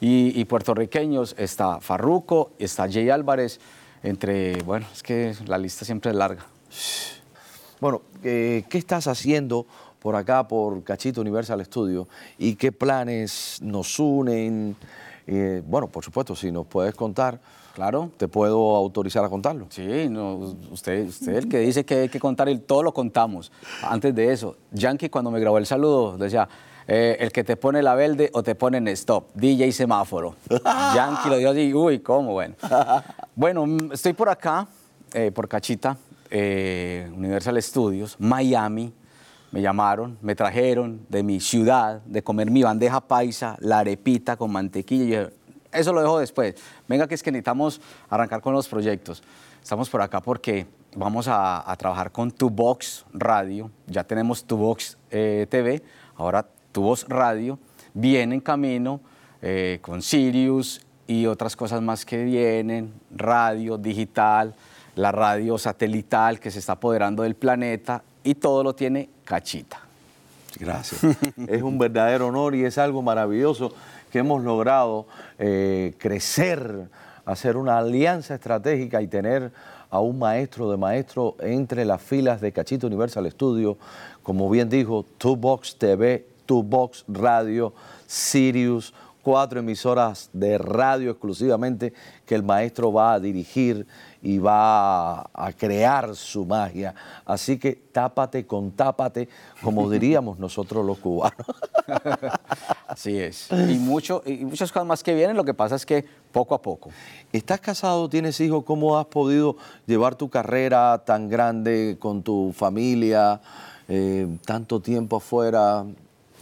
Y, 0.00 0.44
puertorriqueños 0.46 1.34
está 1.36 1.80
Farruco, 1.80 2.52
está 2.58 2.90
Jay 2.90 3.10
Álvarez, 3.10 3.60
entre, 4.02 4.62
bueno, 4.62 4.86
es 4.92 5.02
que 5.02 5.34
la 5.46 5.58
lista 5.58 5.84
siempre 5.84 6.10
es 6.10 6.16
larga. 6.16 6.46
Bueno, 7.80 8.00
eh, 8.24 8.64
¿qué 8.70 8.78
estás 8.78 9.06
haciendo 9.06 9.66
por 10.00 10.16
acá, 10.16 10.48
por 10.48 10.82
Cachito 10.84 11.20
Universal 11.20 11.62
Studio? 11.66 12.08
¿Y 12.38 12.54
qué 12.54 12.72
planes 12.72 13.58
nos 13.60 13.98
unen? 13.98 14.74
Eh, 15.26 15.62
bueno, 15.66 15.86
por 15.88 16.02
supuesto, 16.02 16.34
si 16.34 16.50
nos 16.50 16.66
puedes 16.66 16.94
contar. 16.94 17.40
Claro. 17.74 18.10
¿Te 18.16 18.26
puedo 18.26 18.74
autorizar 18.74 19.24
a 19.24 19.28
contarlo? 19.28 19.66
Sí, 19.70 20.08
no, 20.08 20.56
usted, 20.70 21.06
usted 21.06 21.36
el 21.36 21.48
que 21.48 21.58
dice 21.58 21.84
que 21.84 21.94
hay 21.94 22.08
que 22.08 22.18
contar 22.18 22.48
y 22.48 22.58
todo 22.58 22.82
lo 22.82 22.92
contamos. 22.92 23.52
Antes 23.82 24.14
de 24.14 24.32
eso, 24.32 24.56
Yankee 24.72 25.08
cuando 25.08 25.30
me 25.30 25.40
grabó 25.40 25.58
el 25.58 25.66
saludo 25.66 26.18
decía, 26.18 26.48
eh, 26.92 27.18
el 27.20 27.30
que 27.30 27.44
te 27.44 27.56
pone 27.56 27.84
la 27.84 27.94
verde 27.94 28.30
o 28.32 28.42
te 28.42 28.56
pone 28.56 28.78
en 28.78 28.88
stop, 28.88 29.32
DJ 29.34 29.70
semáforo. 29.70 30.34
Yankee 30.96 31.28
lo 31.28 31.36
dio 31.36 31.50
así, 31.50 31.72
uy, 31.72 32.00
¿cómo? 32.00 32.32
Bueno, 32.32 32.56
bueno 33.36 33.64
mm, 33.64 33.92
estoy 33.92 34.12
por 34.12 34.28
acá, 34.28 34.66
eh, 35.14 35.30
por 35.30 35.46
Cachita, 35.46 35.96
eh, 36.28 37.08
Universal 37.16 37.62
Studios, 37.62 38.16
Miami. 38.18 38.92
Me 39.52 39.62
llamaron, 39.62 40.18
me 40.20 40.34
trajeron 40.34 41.06
de 41.08 41.22
mi 41.22 41.38
ciudad, 41.38 42.00
de 42.06 42.24
comer 42.24 42.50
mi 42.50 42.64
bandeja 42.64 43.00
paisa, 43.00 43.56
la 43.60 43.78
arepita 43.78 44.36
con 44.36 44.50
mantequilla. 44.50 45.22
Y 45.22 45.78
eso 45.78 45.92
lo 45.92 46.00
dejo 46.00 46.18
después. 46.18 46.56
Venga, 46.88 47.06
que 47.06 47.14
es 47.14 47.22
que 47.22 47.30
necesitamos 47.30 47.80
arrancar 48.08 48.40
con 48.40 48.52
los 48.52 48.66
proyectos. 48.66 49.22
Estamos 49.62 49.88
por 49.88 50.02
acá 50.02 50.20
porque 50.20 50.66
vamos 50.96 51.28
a, 51.28 51.72
trabajar 51.78 52.10
con 52.10 52.32
Tu 52.32 52.50
Box 52.50 53.04
Radio. 53.12 53.70
Ya 53.86 54.02
tenemos 54.02 54.44
Tu 54.44 54.56
Box 54.56 54.98
TV. 55.08 55.82
Ahora 56.16 56.44
tu 56.72 56.82
voz 56.82 57.06
radio, 57.08 57.58
viene 57.94 58.36
en 58.36 58.40
camino 58.40 59.00
eh, 59.42 59.78
con 59.80 60.02
Sirius 60.02 60.80
y 61.06 61.26
otras 61.26 61.56
cosas 61.56 61.82
más 61.82 62.04
que 62.04 62.22
vienen, 62.22 62.92
radio, 63.10 63.76
digital, 63.76 64.54
la 64.96 65.12
radio 65.12 65.58
satelital 65.58 66.38
que 66.38 66.50
se 66.50 66.58
está 66.58 66.72
apoderando 66.72 67.22
del 67.22 67.34
planeta 67.34 68.02
y 68.22 68.34
todo 68.34 68.62
lo 68.62 68.74
tiene 68.74 69.08
Cachita. 69.24 69.80
Gracias. 70.58 71.16
es 71.48 71.62
un 71.62 71.78
verdadero 71.78 72.28
honor 72.28 72.54
y 72.54 72.64
es 72.64 72.78
algo 72.78 73.02
maravilloso 73.02 73.72
que 74.10 74.18
hemos 74.18 74.42
logrado 74.42 75.06
eh, 75.38 75.94
crecer, 75.98 76.88
hacer 77.24 77.56
una 77.56 77.78
alianza 77.78 78.34
estratégica 78.34 79.00
y 79.00 79.06
tener 79.06 79.52
a 79.90 80.00
un 80.00 80.18
maestro 80.18 80.70
de 80.70 80.76
maestro 80.76 81.36
entre 81.40 81.84
las 81.84 82.00
filas 82.00 82.40
de 82.40 82.52
Cachita 82.52 82.86
Universal 82.86 83.28
Studio, 83.30 83.76
como 84.22 84.48
bien 84.48 84.68
dijo, 84.68 85.04
Two 85.18 85.36
Box 85.36 85.76
TV 85.76 86.29
tu 86.50 86.64
Box 86.64 87.04
Radio, 87.06 87.72
Sirius, 88.08 88.92
cuatro 89.22 89.60
emisoras 89.60 90.30
de 90.32 90.58
radio 90.58 91.12
exclusivamente 91.12 91.92
que 92.26 92.34
el 92.34 92.42
maestro 92.42 92.92
va 92.92 93.12
a 93.12 93.20
dirigir 93.20 93.86
y 94.20 94.38
va 94.38 95.20
a 95.20 95.52
crear 95.56 96.16
su 96.16 96.44
magia. 96.44 96.92
Así 97.24 97.56
que 97.56 97.76
tápate 97.92 98.48
con 98.48 98.72
tápate, 98.72 99.28
como 99.62 99.88
diríamos 99.92 100.40
nosotros 100.40 100.84
los 100.84 100.98
cubanos. 100.98 101.46
Así 102.88 103.16
es. 103.16 103.46
Y, 103.52 103.78
mucho, 103.78 104.24
y 104.26 104.44
muchas 104.44 104.72
cosas 104.72 104.88
más 104.88 105.04
que 105.04 105.14
vienen, 105.14 105.36
lo 105.36 105.44
que 105.44 105.54
pasa 105.54 105.76
es 105.76 105.86
que 105.86 106.04
poco 106.32 106.56
a 106.56 106.60
poco. 106.60 106.90
¿Estás 107.32 107.60
casado, 107.60 108.08
tienes 108.08 108.40
hijos? 108.40 108.64
¿Cómo 108.64 108.98
has 108.98 109.06
podido 109.06 109.56
llevar 109.86 110.16
tu 110.16 110.28
carrera 110.28 111.00
tan 111.04 111.28
grande 111.28 111.96
con 112.00 112.24
tu 112.24 112.52
familia, 112.52 113.40
eh, 113.86 114.26
tanto 114.44 114.80
tiempo 114.80 115.18
afuera? 115.18 115.86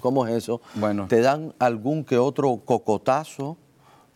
¿Cómo 0.01 0.27
es 0.27 0.35
eso? 0.35 0.61
Bueno. 0.75 1.07
¿Te 1.09 1.21
dan 1.21 1.55
algún 1.59 2.05
que 2.05 2.19
otro 2.19 2.61
cocotazo? 2.65 3.57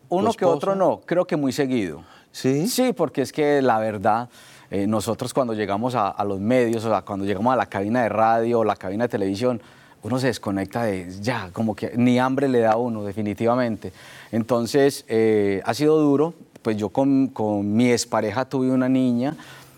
Uno 0.09 0.33
que 0.33 0.45
otro 0.45 0.75
no, 0.75 1.01
creo 1.05 1.25
que 1.25 1.35
muy 1.35 1.51
seguido. 1.51 2.03
¿Sí? 2.31 2.67
Sí, 2.67 2.93
porque 2.93 3.21
es 3.21 3.31
que 3.31 3.61
la 3.61 3.79
verdad, 3.79 4.29
eh, 4.69 4.87
nosotros 4.87 5.33
cuando 5.33 5.53
llegamos 5.53 5.95
a, 5.95 6.23
los 6.23 6.39
medios, 6.39 6.83
o 6.85 6.89
sea, 6.89 7.01
cuando 7.03 7.25
llegamos 7.25 7.53
a 7.53 7.55
la 7.55 7.67
cabina 7.67 8.03
de 8.03 8.09
radio 8.09 8.59
o 8.59 8.63
la 8.63 8.75
cabina 8.75 9.05
de 9.05 9.09
televisión, 9.09 9.61
uno 10.01 10.19
se 10.19 10.27
desconecta 10.27 10.83
de 10.83 11.09
ya, 11.21 11.49
como 11.53 11.75
que 11.75 11.93
ni 11.95 12.19
hambre 12.19 12.47
le 12.47 12.59
da 12.59 12.73
a 12.73 12.77
uno, 12.77 13.03
definitivamente. 13.03 13.93
Entonces, 14.31 15.05
eh, 15.07 15.61
ha 15.63 15.73
sido 15.73 15.99
duro, 15.99 16.33
pues 16.61 16.75
yo 16.75 16.89
con, 16.89 17.27
con 17.27 17.73
mi 17.73 17.91
expareja 17.91 18.45
tuve 18.45 18.71
una 18.71 18.89
niña 18.89 19.35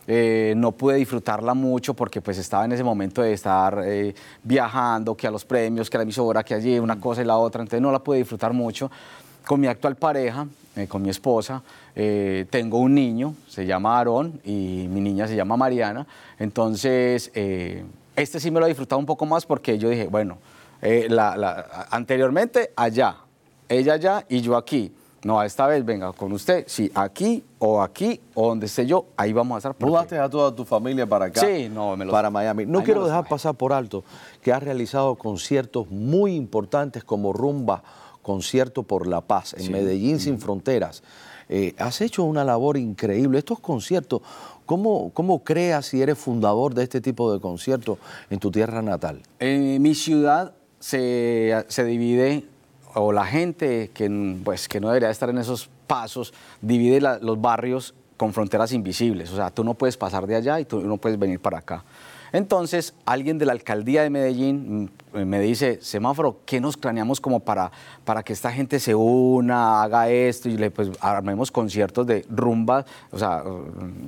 eh, 0.08 0.54
no 0.56 0.72
pude 0.72 0.98
disfrutarla 0.98 1.56
mucho 1.56 1.96
porque 1.96 2.22
pues 2.22 2.38
estaba 2.38 2.66
en 2.66 2.72
ese 2.74 2.84
momento 2.84 3.24
de 3.24 3.34
estar 3.34 3.82
eh, 3.84 4.14
viajando, 4.44 5.16
que 5.16 5.26
a 5.26 5.32
los 5.32 5.46
premios, 5.46 5.90
que 5.90 5.98
a 5.98 6.00
la 6.00 6.04
emisora, 6.04 6.44
que 6.44 6.54
allí, 6.54 6.78
una 6.78 7.00
cosa 7.00 7.22
y 7.22 7.26
la 7.26 7.38
otra, 7.38 7.62
entonces 7.62 7.82
no 7.82 7.92
la 7.92 8.00
pude 8.00 8.20
disfrutar 8.20 8.54
mucho. 8.54 8.92
Con 9.48 9.60
mi 9.60 9.68
actual 9.68 9.96
pareja, 9.96 10.48
eh, 10.76 10.88
con 10.88 11.02
mi 11.02 11.10
esposa, 11.10 11.62
tengo 11.94 12.80
un 12.80 12.94
niño, 12.94 13.36
se 13.48 13.66
llama 13.66 13.98
Aarón 13.98 14.42
y 14.44 14.88
mi 14.90 15.00
niña 15.00 15.28
se 15.28 15.36
llama 15.36 15.56
Mariana, 15.56 16.06
entonces 16.38 17.32
este 17.34 18.40
sí 18.40 18.52
me 18.52 18.60
lo 18.60 18.66
he 18.66 18.70
disfrutado 18.70 19.00
un 19.00 19.06
poco 19.06 19.26
más 19.26 19.46
porque 19.46 19.78
yo 19.78 19.88
dije, 19.88 20.08
bueno, 20.08 20.38
anteriormente 21.90 22.74
allá, 22.76 23.16
ella 23.70 23.94
allá 23.94 24.26
y 24.28 24.42
yo 24.42 24.58
aquí 24.58 24.92
no, 25.26 25.42
esta 25.42 25.66
vez 25.66 25.84
venga 25.84 26.14
con 26.14 26.32
usted, 26.34 26.66
sí, 26.68 26.92
aquí 26.94 27.44
o 27.58 27.82
aquí 27.82 28.22
o 28.36 28.50
donde 28.50 28.68
esté 28.68 28.86
yo, 28.86 29.08
ahí 29.18 29.34
vamos 29.34 29.56
a 29.56 29.58
estar. 29.58 29.76
Mudaste 29.80 30.20
a 30.20 30.30
toda 30.30 30.54
tu 30.54 30.64
familia 30.66 31.08
para 31.08 31.26
acá, 31.26 31.42
sí, 31.42 31.68
no, 31.68 31.98
me 31.98 32.06
lo 32.06 32.12
para 32.12 32.30
Miami. 32.30 32.68
No 32.68 32.84
quiero 32.84 33.04
dejar 33.04 33.28
pasar 33.28 33.56
por 33.56 33.74
alto 33.74 34.04
que 34.44 34.54
has 34.54 34.62
realizado 34.62 35.16
conciertos 35.16 35.90
muy 35.90 36.36
importantes 36.36 37.04
como 37.04 37.34
Rumba, 37.34 37.82
Concierto 38.22 38.84
por 38.84 39.08
la 39.08 39.22
Paz, 39.22 39.56
en 39.58 39.72
Medellín 39.72 40.20
sin 40.20 40.38
fronteras. 40.40 41.02
Eh, 41.50 41.74
has 41.80 42.02
hecho 42.02 42.24
una 42.24 42.44
labor 42.44 42.78
increíble. 42.78 43.40
Estos 43.40 43.60
conciertos, 43.60 44.22
¿cómo, 44.68 45.10
¿cómo 45.16 45.44
creas 45.44 45.88
si 45.88 46.04
eres 46.04 46.20
fundador 46.20 46.76
de 46.76 46.84
este 46.84 47.02
tipo 47.02 47.34
de 47.34 47.40
conciertos 47.40 47.98
en 48.30 48.38
tu 48.38 48.52
tierra 48.52 48.84
natal? 48.84 49.24
En 49.40 49.82
mi 49.82 49.96
ciudad 49.96 50.54
se, 50.80 51.66
se 51.68 51.84
divide 51.84 52.46
o 52.96 53.12
la 53.12 53.26
gente 53.26 53.92
que, 53.94 54.10
pues, 54.44 54.68
que 54.68 54.80
no 54.80 54.88
debería 54.88 55.10
estar 55.10 55.30
en 55.30 55.38
esos 55.38 55.70
pasos 55.86 56.34
divide 56.62 57.02
los 57.22 57.40
barrios 57.40 57.94
con 58.18 58.34
fronteras 58.34 58.72
invisibles. 58.72 59.32
O 59.32 59.36
sea, 59.36 59.52
tú 59.52 59.64
no 59.64 59.74
puedes 59.74 59.98
pasar 59.98 60.26
de 60.26 60.36
allá 60.36 60.60
y 60.60 60.66
tú 60.66 60.82
no 60.82 60.98
puedes 60.98 61.20
venir 61.20 61.40
para 61.40 61.60
acá. 61.60 61.84
Entonces, 62.32 62.94
alguien 63.06 63.38
de 63.38 63.46
la 63.46 63.54
alcaldía 63.54 64.04
de 64.04 64.10
Medellín 64.10 64.90
mm, 65.14 65.20
me 65.20 65.40
dice, 65.40 65.80
semáforo, 65.82 66.40
¿qué 66.46 66.60
nos 66.60 66.76
craneamos 66.76 67.22
como 67.22 67.40
para, 67.40 67.72
para 68.04 68.24
que 68.24 68.34
esta 68.34 68.52
gente 68.52 68.80
se 68.80 68.96
una, 68.96 69.84
haga 69.84 70.10
esto 70.10 70.50
y 70.50 70.58
le 70.58 70.72
pues 70.72 70.90
armemos 71.00 71.52
conciertos 71.52 72.08
de 72.08 72.26
rumba? 72.30 72.86
O 73.12 73.20
sea, 73.20 73.44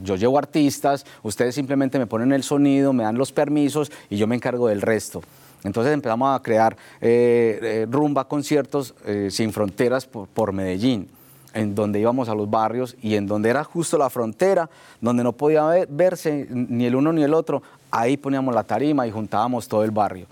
yo 0.03 0.15
llevo 0.15 0.37
artistas, 0.37 1.05
ustedes 1.23 1.55
simplemente 1.55 1.99
me 1.99 2.07
ponen 2.07 2.33
el 2.33 2.43
sonido, 2.43 2.91
me 2.91 3.03
dan 3.03 3.17
los 3.17 3.31
permisos 3.31 3.91
y 4.09 4.17
yo 4.17 4.27
me 4.27 4.35
encargo 4.35 4.67
del 4.67 4.81
resto. 4.81 5.21
Entonces 5.63 5.93
empezamos 5.93 6.35
a 6.35 6.41
crear 6.41 6.77
eh, 7.01 7.59
eh, 7.61 7.87
rumba 7.89 8.27
conciertos 8.27 8.93
eh, 9.05 9.29
sin 9.31 9.51
fronteras 9.51 10.05
por, 10.05 10.53
Medellín, 10.53 11.07
en 11.53 11.75
donde 11.75 11.99
íbamos 11.99 12.29
a 12.29 12.35
los 12.35 12.49
barrios 12.49 12.95
y 13.01 13.15
en 13.15 13.27
donde 13.27 13.49
era 13.49 13.63
justo 13.63 13.97
la 13.97 14.09
frontera, 14.09 14.69
donde 15.01 15.23
no 15.23 15.33
podía 15.33 15.65
verse 15.89 16.47
ni 16.49 16.85
el 16.85 16.95
uno 16.95 17.11
ni 17.11 17.23
el 17.23 17.33
otro, 17.33 17.63
ahí 17.91 18.17
poníamos 18.17 18.53
la 18.53 18.63
tarima 18.63 19.07
y 19.07 19.11
juntábamos 19.11 19.67
todo 19.67 19.83
el 19.83 19.91
barrio. 19.91 20.27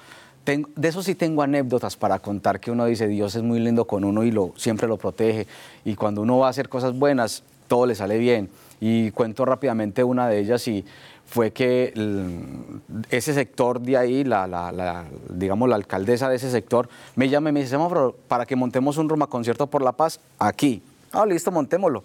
de 0.46 0.88
eso 0.88 1.02
sí 1.02 1.16
tengo 1.16 1.42
anécdotas 1.42 1.96
para 1.96 2.20
contar 2.20 2.60
que 2.60 2.70
uno 2.70 2.86
dice, 2.86 3.08
Dios 3.08 3.36
es 3.36 3.42
muy 3.42 3.60
lindo 3.60 3.86
con 3.86 4.04
uno 4.04 4.24
y 4.24 4.32
lo, 4.32 4.54
siempre 4.56 4.88
lo 4.88 4.98
protege. 4.98 5.48
Y 5.84 5.96
cuando 5.96 6.22
uno 6.22 6.38
va 6.38 6.48
a 6.48 6.50
hacer 6.52 6.70
cosas 6.70 6.98
buenas, 6.98 7.42
todo 7.68 7.88
le 7.88 7.96
sale 7.96 8.20
bien. 8.20 8.50
Y 8.80 9.12
cuento 9.12 9.46
rápidamente 9.46 10.04
una 10.04 10.28
de 10.28 10.40
ellas 10.40 10.68
y 10.68 10.86
fue 11.26 11.52
que 11.52 11.94
ese 13.10 13.34
sector 13.34 13.82
de 13.82 13.98
ahí, 13.98 14.24
la, 14.24 15.06
digamos 15.30 15.70
la 15.70 15.76
alcaldesa 15.76 16.30
de 16.30 16.36
ese 16.36 16.52
sector, 16.52 16.88
me 17.16 17.30
llama 17.30 17.50
y 17.50 17.54
me 17.54 17.62
dice, 17.62 17.78
para 18.28 18.46
que 18.46 18.56
montemos 18.56 18.98
un 18.98 19.10
Roma 19.10 19.28
Concierto 19.28 19.68
por 19.68 19.82
la 19.82 19.92
Paz 19.92 20.20
aquí. 20.38 20.82
Ah, 21.12 21.26
listo, 21.26 21.52
montémoslo. 21.52 22.04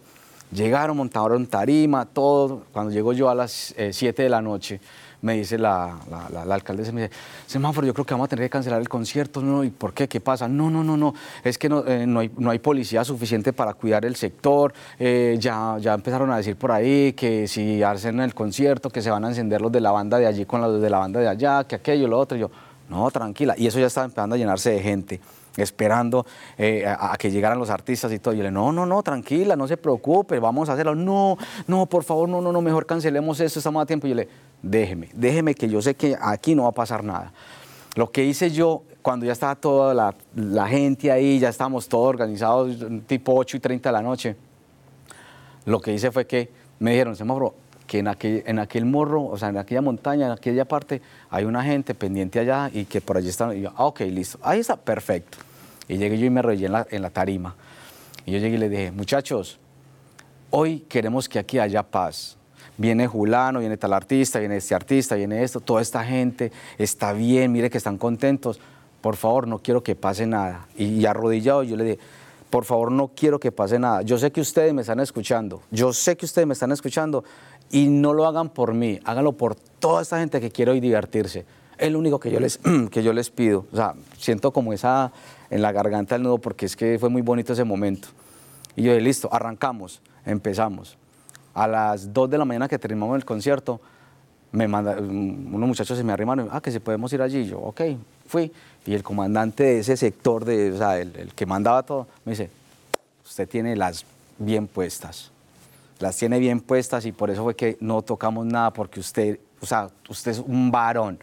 Llegaron, 0.52 0.96
montaron 0.96 1.46
tarima, 1.46 2.06
todo. 2.06 2.62
Cuando 2.72 2.92
llego 2.92 3.12
yo 3.12 3.28
a 3.28 3.34
las 3.34 3.74
7 3.76 4.08
eh, 4.08 4.24
de 4.24 4.28
la 4.28 4.42
noche, 4.42 4.80
me 5.22 5.34
dice 5.34 5.58
la, 5.58 5.98
la, 6.32 6.54
alcaldesa, 6.54 6.92
me 6.92 7.02
dice, 7.02 7.14
semáforo, 7.46 7.86
yo 7.86 7.94
creo 7.94 8.04
que 8.04 8.14
vamos 8.14 8.26
a 8.26 8.28
tener 8.28 8.46
que 8.46 8.50
cancelar 8.50 8.80
el 8.80 8.88
concierto, 8.88 9.42
¿no? 9.42 9.64
¿Y 9.64 9.70
por 9.70 9.92
qué? 9.92 10.08
¿Qué 10.08 10.20
pasa? 10.20 10.48
No, 10.48 10.70
no, 10.70 10.82
no, 10.82 10.96
no, 10.96 11.14
es 11.44 11.58
que 11.58 11.68
no, 11.68 11.86
eh, 11.86 12.06
no, 12.06 12.20
hay, 12.20 12.30
no 12.36 12.50
hay, 12.50 12.58
policía 12.58 13.04
suficiente 13.04 13.52
para 13.52 13.74
cuidar 13.74 14.04
el 14.04 14.16
sector, 14.16 14.72
eh, 14.98 15.36
ya, 15.38 15.76
ya 15.78 15.94
empezaron 15.94 16.30
a 16.30 16.36
decir 16.36 16.56
por 16.56 16.72
ahí 16.72 17.12
que 17.12 17.46
si 17.48 17.82
hacen 17.82 18.20
el 18.20 18.34
concierto, 18.34 18.90
que 18.90 19.02
se 19.02 19.10
van 19.10 19.24
a 19.24 19.28
encender 19.28 19.60
los 19.60 19.72
de 19.72 19.80
la 19.80 19.90
banda 19.90 20.18
de 20.18 20.26
allí 20.26 20.46
con 20.46 20.60
los 20.60 20.80
de 20.80 20.90
la 20.90 20.98
banda 20.98 21.20
de 21.20 21.28
allá, 21.28 21.64
que 21.64 21.76
aquello, 21.76 22.08
lo 22.08 22.18
otro, 22.18 22.36
y 22.36 22.40
yo, 22.40 22.50
no, 22.88 23.10
tranquila, 23.10 23.54
y 23.56 23.66
eso 23.66 23.78
ya 23.78 23.86
estaba 23.86 24.06
empezando 24.06 24.34
a 24.34 24.38
llenarse 24.38 24.70
de 24.70 24.80
gente 24.80 25.20
esperando 25.56 26.26
eh, 26.56 26.84
a, 26.86 27.16
que 27.16 27.30
llegaran 27.30 27.58
los 27.58 27.70
artistas 27.70 28.12
y 28.12 28.18
todo. 28.18 28.34
Y 28.34 28.38
yo 28.38 28.42
le 28.42 28.50
no, 28.50 28.72
no, 28.72 28.86
no, 28.86 29.02
tranquila, 29.02 29.56
no 29.56 29.66
se 29.66 29.76
preocupe, 29.76 30.38
vamos 30.38 30.68
a 30.68 30.74
hacerlo. 30.74 30.94
No, 30.94 31.36
no, 31.66 31.86
por 31.86 32.04
favor, 32.04 32.28
no, 32.28 32.40
no, 32.40 32.52
no, 32.52 32.60
mejor 32.60 32.86
cancelemos 32.86 33.40
esto, 33.40 33.58
estamos 33.58 33.82
a 33.82 33.86
tiempo. 33.86 34.06
Y 34.06 34.10
yo 34.10 34.16
le 34.16 34.28
déjeme, 34.62 35.08
déjeme 35.14 35.54
que 35.54 35.68
yo 35.68 35.80
sé 35.82 35.94
que 35.94 36.16
aquí 36.20 36.54
no 36.54 36.64
va 36.64 36.70
a 36.70 36.72
pasar 36.72 37.04
nada. 37.04 37.32
Lo 37.96 38.10
que 38.10 38.24
hice 38.24 38.50
yo, 38.50 38.82
cuando 39.02 39.26
ya 39.26 39.32
estaba 39.32 39.56
toda 39.56 40.14
la, 40.34 40.68
gente 40.68 41.10
ahí, 41.10 41.38
ya 41.38 41.48
estábamos 41.48 41.88
todos 41.88 42.08
organizados, 42.08 42.76
tipo 43.06 43.34
8 43.34 43.56
y 43.56 43.60
30 43.60 43.88
de 43.88 43.92
la 43.92 44.02
noche, 44.02 44.36
lo 45.64 45.80
que 45.80 45.92
hice 45.92 46.10
fue 46.10 46.26
que 46.26 46.50
me 46.78 46.92
dijeron, 46.92 47.16
semáforo, 47.16 47.54
que 47.86 47.98
en 47.98 48.08
aquel, 48.08 48.44
en 48.46 48.58
aquel 48.58 48.84
morro, 48.84 49.24
o 49.24 49.36
sea, 49.36 49.48
en 49.48 49.58
aquella 49.58 49.82
montaña, 49.82 50.26
en 50.26 50.32
aquella 50.32 50.64
parte, 50.64 51.02
hay 51.28 51.44
una 51.44 51.64
gente 51.64 51.94
pendiente 51.94 52.38
allá 52.38 52.70
y 52.72 52.84
que 52.84 53.00
por 53.00 53.16
allí 53.16 53.28
están. 53.28 53.56
Y 53.56 53.62
yo, 53.62 53.72
ah, 53.74 53.86
ok, 53.86 54.00
listo. 54.02 54.38
Ahí 54.42 54.60
está, 54.60 54.76
perfecto. 54.76 55.38
Y 55.88 55.96
llegué 55.96 56.16
yo 56.16 56.26
y 56.26 56.30
me 56.30 56.40
la, 56.42 56.86
en 56.88 57.02
la 57.02 57.10
tarima. 57.10 57.56
Y 58.24 58.32
yo 58.32 58.38
llegué 58.38 58.54
y 58.54 58.58
le 58.58 58.68
dije, 58.68 58.92
muchachos, 58.92 59.58
hoy 60.50 60.80
queremos 60.88 61.28
que 61.28 61.40
aquí 61.40 61.58
haya 61.58 61.82
paz 61.82 62.36
viene 62.80 63.06
Julano, 63.06 63.60
viene 63.60 63.76
tal 63.76 63.92
artista, 63.92 64.38
viene 64.38 64.56
este 64.56 64.74
artista, 64.74 65.14
viene 65.14 65.42
esto, 65.42 65.60
toda 65.60 65.82
esta 65.82 66.02
gente 66.02 66.50
está 66.78 67.12
bien, 67.12 67.52
mire 67.52 67.68
que 67.68 67.76
están 67.76 67.98
contentos, 67.98 68.58
por 69.02 69.16
favor, 69.16 69.46
no 69.46 69.58
quiero 69.58 69.82
que 69.82 69.94
pase 69.94 70.26
nada. 70.26 70.66
Y, 70.76 71.04
arrodillado 71.04 71.62
yo 71.62 71.76
le 71.76 71.84
dije, 71.84 71.98
por 72.48 72.64
favor, 72.64 72.90
no 72.90 73.08
quiero 73.08 73.38
que 73.38 73.52
pase 73.52 73.78
nada. 73.78 74.00
Yo 74.02 74.18
sé 74.18 74.30
que 74.32 74.40
ustedes 74.40 74.72
me 74.72 74.80
están 74.80 74.98
escuchando, 74.98 75.62
yo 75.70 75.92
sé 75.92 76.16
que 76.16 76.24
ustedes 76.24 76.46
me 76.46 76.54
están 76.54 76.72
escuchando 76.72 77.22
y 77.70 77.88
no 77.88 78.14
lo 78.14 78.26
hagan 78.26 78.48
por 78.48 78.72
mí, 78.72 78.98
háganlo 79.04 79.32
por 79.32 79.54
toda 79.54 80.00
esta 80.00 80.18
gente 80.18 80.40
que 80.40 80.50
quiere 80.50 80.70
hoy 80.70 80.80
divertirse. 80.80 81.44
Es 81.76 81.92
lo 81.92 81.98
único 81.98 82.18
que 82.18 82.30
yo 82.30 82.40
les, 82.40 82.58
que 82.90 83.02
yo 83.02 83.12
les 83.12 83.28
pido. 83.28 83.66
O 83.72 83.76
sea, 83.76 83.94
siento 84.18 84.52
como 84.52 84.72
esa 84.72 85.12
en 85.50 85.60
la 85.60 85.70
garganta 85.72 86.16
el 86.16 86.22
nudo 86.22 86.38
porque 86.38 86.64
es 86.64 86.76
que 86.76 86.98
fue 86.98 87.10
muy 87.10 87.20
bonito 87.20 87.52
ese 87.52 87.64
momento. 87.64 88.08
Y 88.74 88.82
yo 88.82 88.92
dije, 88.92 89.02
listo, 89.02 89.28
arrancamos, 89.32 90.00
empezamos 90.24 90.96
a 91.54 91.66
las 91.66 92.12
2 92.12 92.30
de 92.30 92.38
la 92.38 92.44
mañana 92.44 92.68
que 92.68 92.78
terminamos 92.78 93.16
el 93.16 93.24
concierto, 93.24 93.80
me 94.52 94.66
manda, 94.66 94.96
unos 94.98 95.68
muchachos 95.68 95.96
se 95.96 96.04
me 96.04 96.12
arrimaron, 96.12 96.48
ah, 96.50 96.60
que 96.60 96.70
si 96.70 96.80
podemos 96.80 97.12
ir 97.12 97.22
allí. 97.22 97.46
Yo, 97.46 97.58
ok, 97.60 97.82
fui. 98.26 98.52
Y 98.86 98.94
el 98.94 99.02
comandante 99.02 99.62
de 99.62 99.78
ese 99.80 99.96
sector, 99.96 100.44
de, 100.44 100.72
o 100.72 100.78
sea, 100.78 100.98
el, 100.98 101.32
que 101.34 101.46
mandaba 101.46 101.82
todo, 101.82 102.06
me 102.24 102.32
dice, 102.32 102.50
usted 103.24 103.48
tiene 103.48 103.76
las 103.76 104.04
bien 104.38 104.66
puestas. 104.66 105.30
Las 105.98 106.16
tiene 106.16 106.38
bien 106.38 106.60
puestas 106.60 107.04
y 107.04 107.12
por 107.12 107.30
eso 107.30 107.42
fue 107.42 107.54
que 107.54 107.76
no 107.80 108.02
tocamos 108.02 108.46
nada, 108.46 108.72
porque 108.72 109.00
usted, 109.00 109.38
o 109.60 109.66
sea, 109.66 109.88
usted 110.08 110.32
es 110.32 110.38
un 110.38 110.70
varón. 110.70 111.18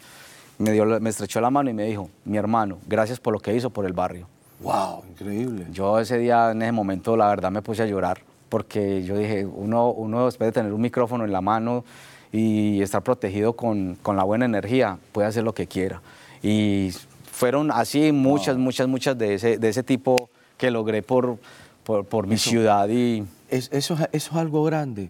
Me, 0.60 0.72
dio, 0.72 0.86
me 1.00 1.10
estrechó 1.10 1.42
la 1.42 1.50
mano 1.50 1.70
y 1.70 1.74
me 1.74 1.84
dijo, 1.84 2.10
mi 2.26 2.38
hermano, 2.38 2.78
gracias 2.88 3.20
por 3.20 3.34
lo 3.34 3.40
que 3.40 3.56
hizo 3.56 3.70
por 3.70 3.86
el 3.86 3.94
barrio. 3.94 4.28
¡Wow! 4.60 5.04
Increíble. 5.10 5.68
Yo 5.72 6.00
ese 6.00 6.18
día, 6.18 6.52
en 6.52 6.62
ese 6.62 6.72
momento, 6.72 7.16
la 7.18 7.28
verdad 7.28 7.52
me 7.52 7.62
puse 7.62 7.84
a 7.84 7.86
llorar 7.86 8.22
porque 8.50 9.04
yo 9.04 9.18
dije, 9.18 9.46
uno, 9.46 9.92
uno 9.92 10.26
después 10.26 10.48
de 10.48 10.52
tener 10.52 10.74
un 10.74 10.82
micrófono 10.82 11.26
en 11.26 11.32
la 11.32 11.42
mano 11.42 11.84
y 12.32 12.82
estar 12.82 13.04
protegido 13.04 13.54
con, 13.54 13.98
con 14.02 14.16
la 14.16 14.24
buena 14.24 14.46
energía, 14.46 14.98
puede 15.12 15.28
hacer 15.28 15.44
lo 15.44 15.54
que 15.54 15.68
quiera. 15.68 16.02
Y 16.42 16.92
fueron 17.32 17.72
así 17.72 18.12
muchas, 18.12 18.58
muchas, 18.58 18.88
muchas 18.88 19.18
de 19.18 19.36
ese, 19.36 19.58
de 19.58 19.70
ese 19.70 19.84
tipo 19.84 20.30
que 20.58 20.72
logré 20.72 21.02
por, 21.02 21.38
por, 21.84 22.06
por 22.06 22.28
mi 22.28 22.38
ciudad. 22.38 22.90
Y... 22.90 23.24
eso, 23.50 23.72
eso 23.72 23.98
es 24.12 24.34
algo 24.34 24.64
grande 24.64 25.10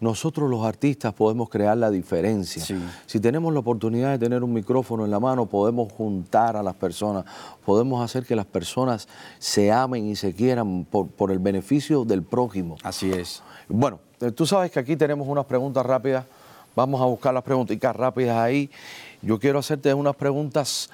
nosotros 0.00 0.48
los 0.48 0.64
artistas 0.64 1.12
podemos 1.12 1.48
crear 1.48 1.76
la 1.76 1.90
diferencia. 1.90 2.62
Si 3.06 3.20
tenemos 3.20 3.52
la 3.52 3.60
oportunidad 3.60 4.12
de 4.12 4.18
tener 4.18 4.44
un 4.44 4.52
micrófono 4.52 5.04
en 5.04 5.10
la 5.10 5.18
mano, 5.18 5.46
podemos 5.46 5.92
juntar 5.92 6.56
a 6.56 6.62
las 6.62 6.74
personas, 6.74 7.24
podemos 7.64 8.02
hacer 8.04 8.24
que 8.24 8.36
las 8.36 8.46
personas 8.46 9.08
se 9.38 9.72
amen 9.72 10.06
y 10.06 10.14
se 10.14 10.32
quieran 10.34 10.84
por, 10.84 11.32
el 11.32 11.40
beneficio 11.40 12.04
del 12.04 12.22
prójimo. 12.22 12.76
Así 12.84 13.10
es. 13.10 13.42
Bueno, 13.68 13.98
eh, 14.20 14.30
tú 14.30 14.46
sabes 14.46 14.70
que 14.70 14.78
aquí 14.78 14.96
tenemos 14.96 15.26
unas 15.26 15.46
preguntas 15.46 15.84
rápidas. 15.84 16.24
Vamos 16.76 17.00
a 17.00 17.04
buscar 17.06 17.34
las 17.34 17.42
preguntitas 17.42 17.94
rápidas 17.94 18.38
ahí. 18.38 18.70
Yo 19.20 19.40
quiero 19.40 19.58
hacerte 19.58 19.92
unas 19.92 20.14
preguntas 20.14 20.90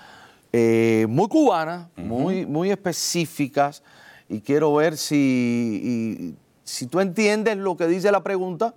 eh, 0.50 1.06
muy 1.10 1.28
cubanas, 1.28 1.88
muy, 1.96 2.46
muy 2.46 2.70
específicas, 2.70 3.82
y 4.30 4.40
quiero 4.40 4.72
ver 4.72 4.96
si, 4.96 6.34
si 6.64 6.86
tú 6.86 7.00
entiendes 7.00 7.58
lo 7.58 7.76
que 7.76 7.86
dice 7.86 8.10
la 8.10 8.22
pregunta 8.22 8.74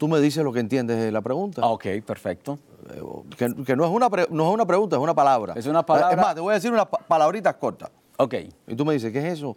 tú 0.00 0.08
me 0.08 0.18
dices 0.18 0.42
lo 0.42 0.50
que 0.50 0.60
entiendes 0.60 0.96
de 0.96 1.12
la 1.12 1.20
pregunta. 1.20 1.60
Ah, 1.62 1.68
ok, 1.68 1.84
perfecto. 2.06 2.58
Eh, 2.88 3.02
que, 3.36 3.76
no, 3.76 3.84
es 3.84 3.90
una 3.90 4.08
no 4.30 4.48
es 4.48 4.54
una 4.54 4.66
pregunta, 4.66 4.96
es 4.96 5.02
una 5.02 5.14
palabra. 5.14 5.52
Es 5.54 5.66
una 5.66 5.84
palabra. 5.84 6.12
Es 6.12 6.16
más, 6.16 6.34
te 6.34 6.40
voy 6.40 6.52
a 6.52 6.54
decir 6.54 6.72
unas 6.72 6.86
palabritas 7.06 7.54
cortas. 7.56 7.90
Ok. 8.16 8.34
Y 8.66 8.74
tú 8.74 8.86
me 8.86 8.94
dices, 8.94 9.12
¿qué 9.12 9.18
es 9.18 9.34
eso? 9.34 9.54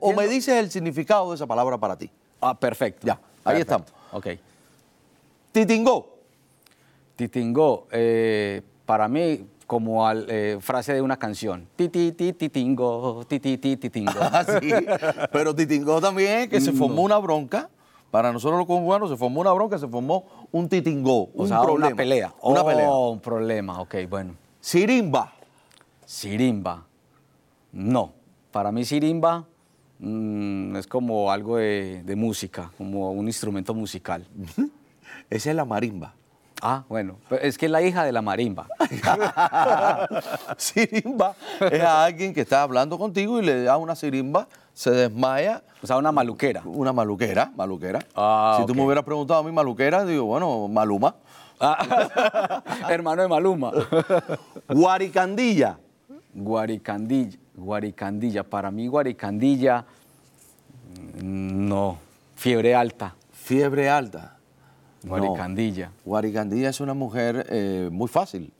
o, 0.00 0.12
me 0.12 0.28
dices 0.28 0.56
el 0.56 0.70
significado 0.70 1.30
de 1.30 1.36
esa 1.36 1.46
palabra 1.46 1.78
para 1.78 1.96
ti. 1.96 2.10
Ah, 2.42 2.60
perfecto. 2.60 3.06
Ya, 3.06 3.18
ahí 3.42 3.62
estamos. 3.62 3.88
Ok. 4.12 4.26
Titingó. 5.50 6.18
Titingó, 7.16 7.86
eh, 7.92 8.60
para 8.84 9.08
mí, 9.08 9.46
como 9.66 10.06
al, 10.06 10.26
eh, 10.28 10.58
frase 10.60 10.92
de 10.92 11.00
una 11.00 11.16
canción. 11.18 11.66
Titi, 11.74 12.12
ti, 12.12 12.34
titingo, 12.34 13.24
titi, 13.26 13.56
ti, 13.56 13.78
titingo. 13.78 14.12
Ah, 14.20 14.44
sí. 14.44 14.74
Pero 15.32 15.54
Titingó 15.54 16.02
también, 16.02 16.50
que 16.50 16.60
se 16.60 16.72
formó 16.72 17.00
una 17.00 17.16
bronca. 17.16 17.70
Para 18.10 18.32
nosotros 18.32 18.58
los 18.58 18.66
cubanos 18.66 19.10
se 19.10 19.16
formó 19.16 19.40
una 19.40 19.52
bronca, 19.52 19.78
se 19.78 19.88
formó 19.88 20.24
un 20.52 20.68
titingó, 20.68 21.24
O 21.24 21.30
un 21.42 21.48
sea, 21.48 21.60
problema. 21.62 21.86
una 21.88 21.96
pelea. 21.96 22.34
Una 22.42 22.62
Oh, 22.62 22.66
pelea. 22.66 22.90
un 22.90 23.20
problema, 23.20 23.80
ok, 23.80 23.94
bueno. 24.08 24.34
Sirimba. 24.60 25.32
Sirimba. 26.04 26.84
No. 27.72 28.12
Para 28.52 28.72
mí 28.72 28.84
sirimba 28.84 29.44
mm, 29.98 30.76
es 30.76 30.86
como 30.86 31.30
algo 31.30 31.56
de, 31.58 32.02
de 32.04 32.16
música, 32.16 32.70
como 32.78 33.10
un 33.12 33.26
instrumento 33.26 33.74
musical. 33.74 34.26
Esa 35.30 35.50
es 35.50 35.56
la 35.56 35.64
marimba. 35.64 36.14
Ah, 36.62 36.84
bueno, 36.88 37.18
es 37.42 37.58
que 37.58 37.66
es 37.66 37.72
la 37.72 37.82
hija 37.82 38.04
de 38.04 38.12
la 38.12 38.22
marimba. 38.22 38.66
sirimba 40.56 41.34
es 41.60 41.82
a 41.82 42.04
alguien 42.04 42.32
que 42.32 42.40
está 42.40 42.62
hablando 42.62 42.98
contigo 42.98 43.40
y 43.40 43.44
le 43.44 43.64
da 43.64 43.76
una 43.76 43.94
sirimba, 43.94 44.48
se 44.72 44.90
desmaya. 44.90 45.62
O 45.82 45.86
sea, 45.86 45.98
una 45.98 46.12
maluquera. 46.12 46.62
Una 46.64 46.92
maluquera, 46.92 47.52
maluquera. 47.54 47.98
Ah, 48.14 48.56
si 48.58 48.66
tú 48.66 48.74
me 48.74 48.82
hubieras 48.82 49.04
preguntado 49.04 49.40
a 49.40 49.42
mí 49.42 49.52
maluquera, 49.52 50.04
digo, 50.04 50.24
bueno, 50.24 50.66
maluma. 50.68 51.14
Ah, 51.60 52.62
hermano 52.90 53.22
de 53.22 53.28
Maluma. 53.28 53.72
Guaricandilla. 54.68 55.78
Guaricandilla. 56.34 57.38
Guaricandilla. 57.54 58.44
Para 58.44 58.70
mí, 58.70 58.86
Guaricandilla, 58.88 59.84
mm, 61.22 61.68
no. 61.68 61.98
Fiebre 62.34 62.74
alta. 62.74 63.14
Fiebre 63.32 63.88
alta. 63.88 64.35
No. 65.06 65.10
Guaricandilla. 65.16 65.90
Guaricandilla 66.04 66.68
es 66.70 66.80
una 66.80 66.92
mujer 66.94 67.46
eh, 67.48 67.88
muy 67.92 68.08
fácil. 68.08 68.52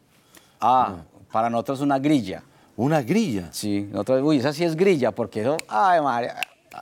Ah, 0.60 0.96
para 1.32 1.50
nosotros 1.50 1.80
una 1.80 1.98
grilla. 1.98 2.42
Una 2.76 3.02
grilla. 3.02 3.48
Sí, 3.52 3.88
nosotros, 3.90 4.22
uy, 4.22 4.38
esa 4.38 4.52
sí 4.52 4.62
es 4.64 4.76
grilla, 4.76 5.10
porque 5.12 5.40
eso, 5.40 5.56
ay, 5.68 6.00
María, 6.00 6.36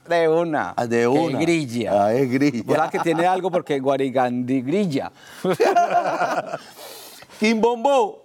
de 0.09 0.29
una. 0.29 0.75
Ah, 0.77 0.87
De 0.87 1.07
una. 1.07 1.39
grilla. 1.39 2.07
Ah, 2.07 2.13
es 2.13 2.31
grilla. 2.31 2.63
Sea, 2.75 2.91
que 2.91 2.99
tiene 2.99 3.25
algo 3.27 3.51
porque 3.51 3.79
Guarigandi 3.81 4.61
grilla. 4.63 5.11
Quimbombó. 7.39 8.23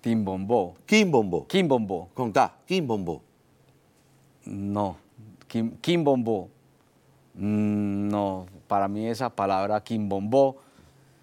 Timbombó. 0.00 0.74
Quimbombó. 0.86 1.46
Kimbombó. 1.46 2.08
Contá. 2.14 2.52
Quimbombó. 2.66 3.22
No. 4.44 4.96
Kim, 5.48 5.70
Kimbombó. 5.80 6.48
Mm, 7.34 8.08
No, 8.08 8.46
para 8.68 8.86
mí 8.88 9.06
esa 9.06 9.30
palabra 9.30 9.80
Kimbombó 9.82 10.56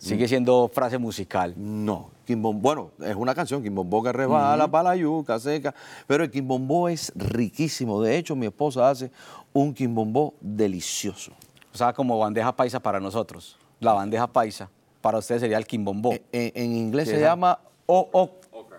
sigue 0.01 0.27
siendo 0.27 0.67
frase 0.73 0.97
musical. 0.97 1.53
No, 1.57 2.09
quimbombó, 2.25 2.59
bueno, 2.61 2.91
es 3.05 3.15
una 3.15 3.35
canción, 3.35 3.61
quimbombó 3.61 4.01
que 4.03 4.11
resbala 4.11 4.67
para 4.69 4.89
la 4.89 4.95
yuca 4.95 5.39
seca, 5.39 5.73
pero 6.07 6.23
el 6.23 6.31
quimbombó 6.31 6.89
es 6.89 7.11
riquísimo. 7.15 8.01
De 8.01 8.17
hecho, 8.17 8.35
mi 8.35 8.47
esposa 8.47 8.89
hace 8.89 9.11
un 9.53 9.73
quimbombó 9.73 10.33
delicioso. 10.41 11.31
O 11.73 11.77
sea, 11.77 11.93
como 11.93 12.17
bandeja 12.17 12.51
paisa 12.55 12.79
para 12.79 12.99
nosotros. 12.99 13.57
La 13.79 13.93
bandeja 13.93 14.27
paisa. 14.27 14.69
Para 15.01 15.17
ustedes 15.19 15.41
sería 15.41 15.57
el 15.57 15.65
Kimbombó. 15.65 16.11
Eh, 16.13 16.21
En, 16.31 16.51
en 16.63 16.75
inglés 16.77 17.09
se 17.09 17.19
llama 17.19 17.57
o- 17.87 18.07
o- 18.11 18.31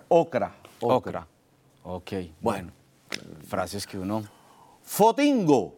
ocra. 0.09 0.55
Ocra. 0.81 1.27
Ok, 1.85 2.13
bueno. 2.41 2.71
Frases 3.49 3.87
que 3.87 3.99
uno... 3.99 4.23
Fotingo. 4.83 5.75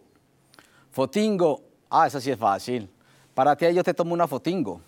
Fotingo. 0.90 1.62
Ah, 1.90 2.06
esa 2.06 2.20
sí 2.20 2.30
es 2.30 2.38
fácil. 2.38 2.90
Para 3.32 3.56
ti 3.56 3.72
yo 3.72 3.82
te 3.82 3.94
tomo 3.94 4.12
una 4.14 4.26
fotingo. 4.28 4.80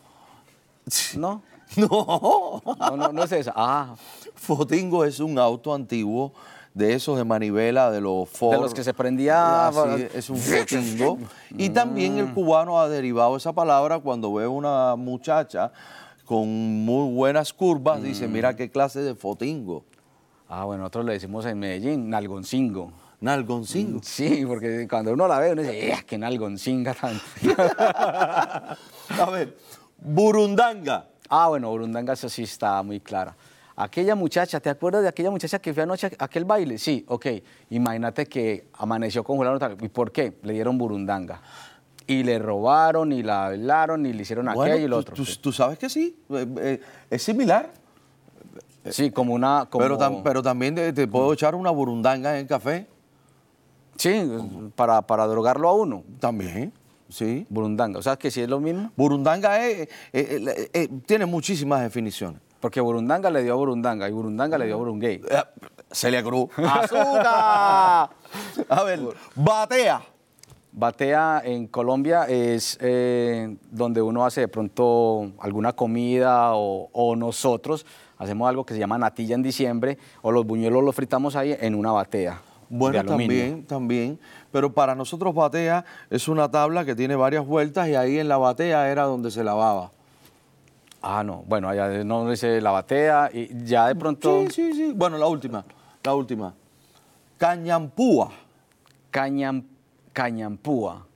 ¿No? 1.17 1.43
No, 1.77 2.63
No, 2.79 2.97
no, 2.97 3.13
no 3.13 3.23
es 3.25 3.33
esa. 3.33 3.53
Ah, 3.57 3.97
Fotingo 4.37 5.05
es 5.05 5.19
un 5.19 5.37
auto 5.37 5.75
antiguo 5.75 6.33
de 6.75 6.95
esos 6.95 7.17
de 7.19 7.25
manivela, 7.25 7.91
de 7.91 8.01
los 8.01 8.29
Ford. 8.29 8.53
De 8.55 8.61
los 8.61 8.73
que 8.73 8.85
se 8.85 8.95
prendía- 8.95 9.67
Así, 9.69 10.07
es 10.15 10.31
un 10.31 10.37
fotingo. 10.39 11.19
Y 11.51 11.71
también 11.71 12.15
Mm. 12.15 12.19
el 12.19 12.35
cubano 12.35 12.79
ha 12.79 12.89
derivado 12.89 13.37
esa 13.37 13.53
palabra 13.53 13.99
cuando 13.99 14.33
ve 14.35 14.47
una 14.47 14.95
muchacha 14.95 15.73
con 16.25 16.47
muy 16.85 17.13
buenas 17.13 17.53
curvas, 17.53 18.01
dice, 18.03 18.29
mira 18.29 18.53
Mm. 18.53 18.57
qué 18.57 18.71
clase 18.71 19.01
de 19.01 19.15
fotingo. 19.17 19.85
ah, 20.49 20.65
bueno, 20.65 20.83
nosotros 20.83 21.05
le 21.07 21.15
decimos 21.15 21.45
en 21.47 21.59
Medellín 21.59 22.09
nalgoncingo. 22.09 22.93
Nalgoncingo. 23.21 23.99
Sí, 24.05 24.45
porque 24.47 24.87
cuando 24.89 25.13
uno 25.15 25.27
la 25.27 25.41
ve, 25.41 25.51
uno 25.53 25.63
dice, 25.63 25.91
¡eh, 25.93 26.05
qué 26.07 26.17
nalgoncinga 26.19 26.95
tan! 26.95 27.21
A 29.19 29.31
ver, 29.33 29.57
burundanga. 29.99 31.07
ah, 31.29 31.49
bueno, 31.49 31.71
Burundanga, 31.71 32.13
eso 32.13 32.29
sí 32.29 32.43
está 32.45 32.83
muy 32.83 33.01
clara. 33.01 33.35
Aquella 33.79 34.15
muchacha, 34.15 34.59
¿te 34.61 34.71
acuerdas 34.71 35.03
de 35.03 35.09
aquella 35.09 35.31
muchacha 35.31 35.59
que 35.59 35.75
fue 35.75 35.83
anoche 35.83 36.07
a 36.19 36.25
aquel 36.25 36.45
baile? 36.47 36.79
Sí, 36.79 37.05
ok. 37.09 37.27
Imagínate 37.71 38.27
que 38.27 38.69
amaneció 38.75 39.23
con 39.23 39.37
Julián 39.37 39.57
Otal. 39.57 39.77
¿Y 39.81 39.89
por 39.89 40.13
qué? 40.13 40.39
Le 40.43 40.55
dieron 40.55 40.79
burundanga. 40.79 41.43
Y 42.07 42.23
le 42.23 42.39
robaron, 42.39 43.13
y 43.13 43.23
la 43.23 43.47
hablaron, 43.47 44.07
y 44.07 44.13
le 44.15 44.23
hicieron 44.23 44.47
Bueno, 44.47 44.63
aquello 44.63 44.87
y 44.87 44.89
lo 44.89 44.97
tú- 44.97 45.01
otro. 45.01 45.15
tú, 45.17 45.25
sí. 45.27 45.39
tú 45.43 45.53
sabes 45.53 45.79
que 45.79 45.91
sí, 45.91 46.17
eh, 46.31 46.47
eh, 46.59 46.81
es 47.11 47.23
similar, 47.23 47.71
Sí, 48.89 49.11
como 49.11 49.35
una... 49.35 49.67
Como... 49.69 49.83
pero, 49.83 49.99
tam- 49.99 50.23
pero 50.23 50.41
también 50.45 50.77
te, 50.77 50.93
te 50.93 51.09
puedo 51.09 51.33
echar 51.33 51.57
una 51.57 51.71
burundanga 51.73 52.35
en 52.35 52.43
el 52.43 52.47
café. 52.47 52.87
Sí, 53.97 54.31
para, 54.77 55.03
para 55.03 55.27
drogarlo 55.27 55.69
a 55.69 55.73
uno. 55.75 56.05
También, 56.21 56.73
sí. 57.09 57.47
Burundanga. 57.49 57.99
O 57.99 58.03
sea, 58.03 58.17
que 58.17 58.31
sí 58.31 58.41
es 58.41 58.49
lo 58.49 58.61
mismo. 58.61 58.91
Burundanga 58.97 59.65
es- 59.67 59.81
eh, 59.81 59.89
eh, 60.13 60.71
eh, 60.73 60.89
tiene 61.07 61.27
muchísimas 61.27 61.81
definiciones. 61.83 62.41
Porque 62.61 62.81
Burundanga 62.81 63.31
le 63.31 63.43
dio 63.43 63.53
a 63.53 63.57
Burundanga 63.57 64.09
y 64.09 64.13
Burundanga 64.13 64.57
le 64.59 64.67
dio 64.67 64.75
a 64.75 64.79
Burungay. 64.79 65.21
Celia 65.93 66.23
Cruz. 66.23 66.49
¡Azúcar! 66.57 68.11
A 68.69 68.83
ver, 68.85 69.01
batea. 69.35 70.03
Batea 70.73 71.43
en 71.45 71.69
Colombia 71.69 72.25
es 72.25 72.79
donde 73.71 74.03
uno 74.03 74.27
hace 74.27 74.43
de 74.43 74.49
pronto 74.49 75.33
alguna 75.39 75.73
comida 75.75 76.55
o, 76.55 76.89
o 76.93 77.17
nosotros 77.17 77.87
hacemos 78.19 78.49
algo 78.49 78.65
que 78.67 78.75
se 78.75 78.81
llama 78.81 78.99
natilla 78.99 79.35
en 79.35 79.43
diciembre 79.43 79.97
o 80.23 80.33
los 80.33 80.45
buñuelos 80.45 80.83
los 80.85 80.95
fritamos 80.95 81.35
ahí 81.37 81.57
en 81.59 81.75
una 81.75 81.93
batea. 81.93 82.41
Bueno, 82.69 83.05
también, 83.05 83.65
también. 83.65 84.19
Pero 84.51 84.73
para 84.73 84.95
nosotros 84.95 85.35
batea 85.35 85.85
es 86.11 86.29
una 86.29 86.51
tabla 86.51 86.85
que 86.85 86.95
tiene 86.95 87.15
varias 87.17 87.47
vueltas 87.47 87.89
y 87.89 87.95
ahí 87.95 88.19
en 88.19 88.29
la 88.29 88.39
batea 88.39 88.91
era 88.91 89.05
donde 89.05 89.31
se 89.31 89.45
lavaba. 89.45 89.93
Ah, 91.03 91.23
no. 91.23 91.45
Bueno, 91.47 91.69
allá 91.69 92.03
no 92.05 92.29
dice 92.29 92.61
la 92.61 92.73
batea 92.73 93.31
y 93.33 93.65
ya 93.65 93.87
de 93.87 93.95
pronto 93.95 94.43
Sí, 94.43 94.51
sí, 94.51 94.73
sí. 94.73 94.93
Bueno, 94.95 95.19
la 95.19 95.27
última, 95.27 95.65
la 96.03 96.15
última. 96.15 96.55
Cañampúa. 97.39 98.33
cañam, 99.11 99.63
cañampúa. 100.13 101.07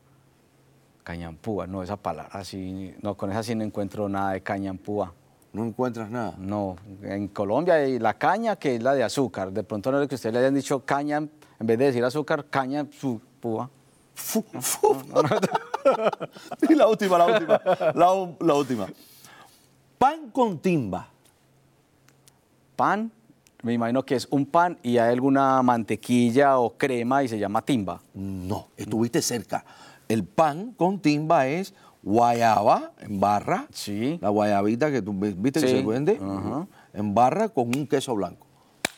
Cañampúa, 1.02 1.66
no, 1.66 1.82
esa 1.82 1.96
palabra 1.96 2.30
así, 2.34 2.94
no, 3.02 3.16
con 3.16 3.30
esa 3.30 3.42
sí 3.42 3.54
no 3.54 3.64
encuentro 3.64 4.08
nada 4.08 4.32
de 4.32 4.42
cañampúa. 4.42 5.12
No 5.52 5.64
encuentras 5.64 6.08
nada. 6.10 6.34
No, 6.38 6.76
en 7.02 7.26
Colombia 7.28 7.74
hay 7.74 7.98
la 7.98 8.14
caña 8.14 8.54
que 8.56 8.76
es 8.76 8.82
la 8.82 8.94
de 8.94 9.02
azúcar. 9.02 9.50
De 9.50 9.64
pronto 9.64 9.90
no 9.90 10.00
es 10.00 10.08
que 10.08 10.14
ustedes 10.14 10.32
le 10.32 10.38
hayan 10.38 10.54
dicho 10.54 10.84
caña, 10.84 11.26
en 11.61 11.66
vez 11.66 11.79
de 11.79 11.85
decir 11.87 12.03
azúcar, 12.05 12.46
caña, 12.49 12.87
su 12.99 13.20
púa. 13.38 13.68
Fu- 14.14 14.44
fu- 14.61 14.96
y 16.68 16.75
la 16.75 16.87
última, 16.88 17.18
la 17.18 17.27
última, 17.27 17.61
la, 17.94 18.55
última. 18.55 18.87
Pan 19.99 20.31
con 20.31 20.59
timba. 20.59 21.09
Pan, 22.77 23.11
me 23.62 23.75
imagino 23.75 24.03
que 24.05 24.14
es 24.16 24.27
un 24.31 24.46
pan 24.46 24.79
y 24.83 24.99
hay 24.99 25.12
alguna 25.12 25.62
mantequilla 25.62 26.59
o 26.59 26.77
crema 26.77 27.23
y 27.23 27.29
se 27.29 27.38
llama 27.38 27.62
timba. 27.62 28.01
No, 28.14 28.68
estuviste 28.77 29.20
cerca. 29.23 29.64
El 30.09 30.25
pan 30.25 30.73
con 30.77 30.99
timba 30.99 31.46
es 31.46 31.75
guayaba 32.03 32.92
en 33.01 33.20
barra. 33.20 33.66
Sí. 33.73 34.18
La 34.23 34.31
guayabita 34.31 34.90
que 34.90 35.03
tú 35.03 35.12
viste 35.12 35.61
que 35.61 35.68
se 35.68 35.83
vende 35.83 36.18
en 36.94 37.14
barra 37.14 37.49
con 37.51 37.66
un 37.68 37.87
queso 37.87 38.14
blanco. 38.14 38.46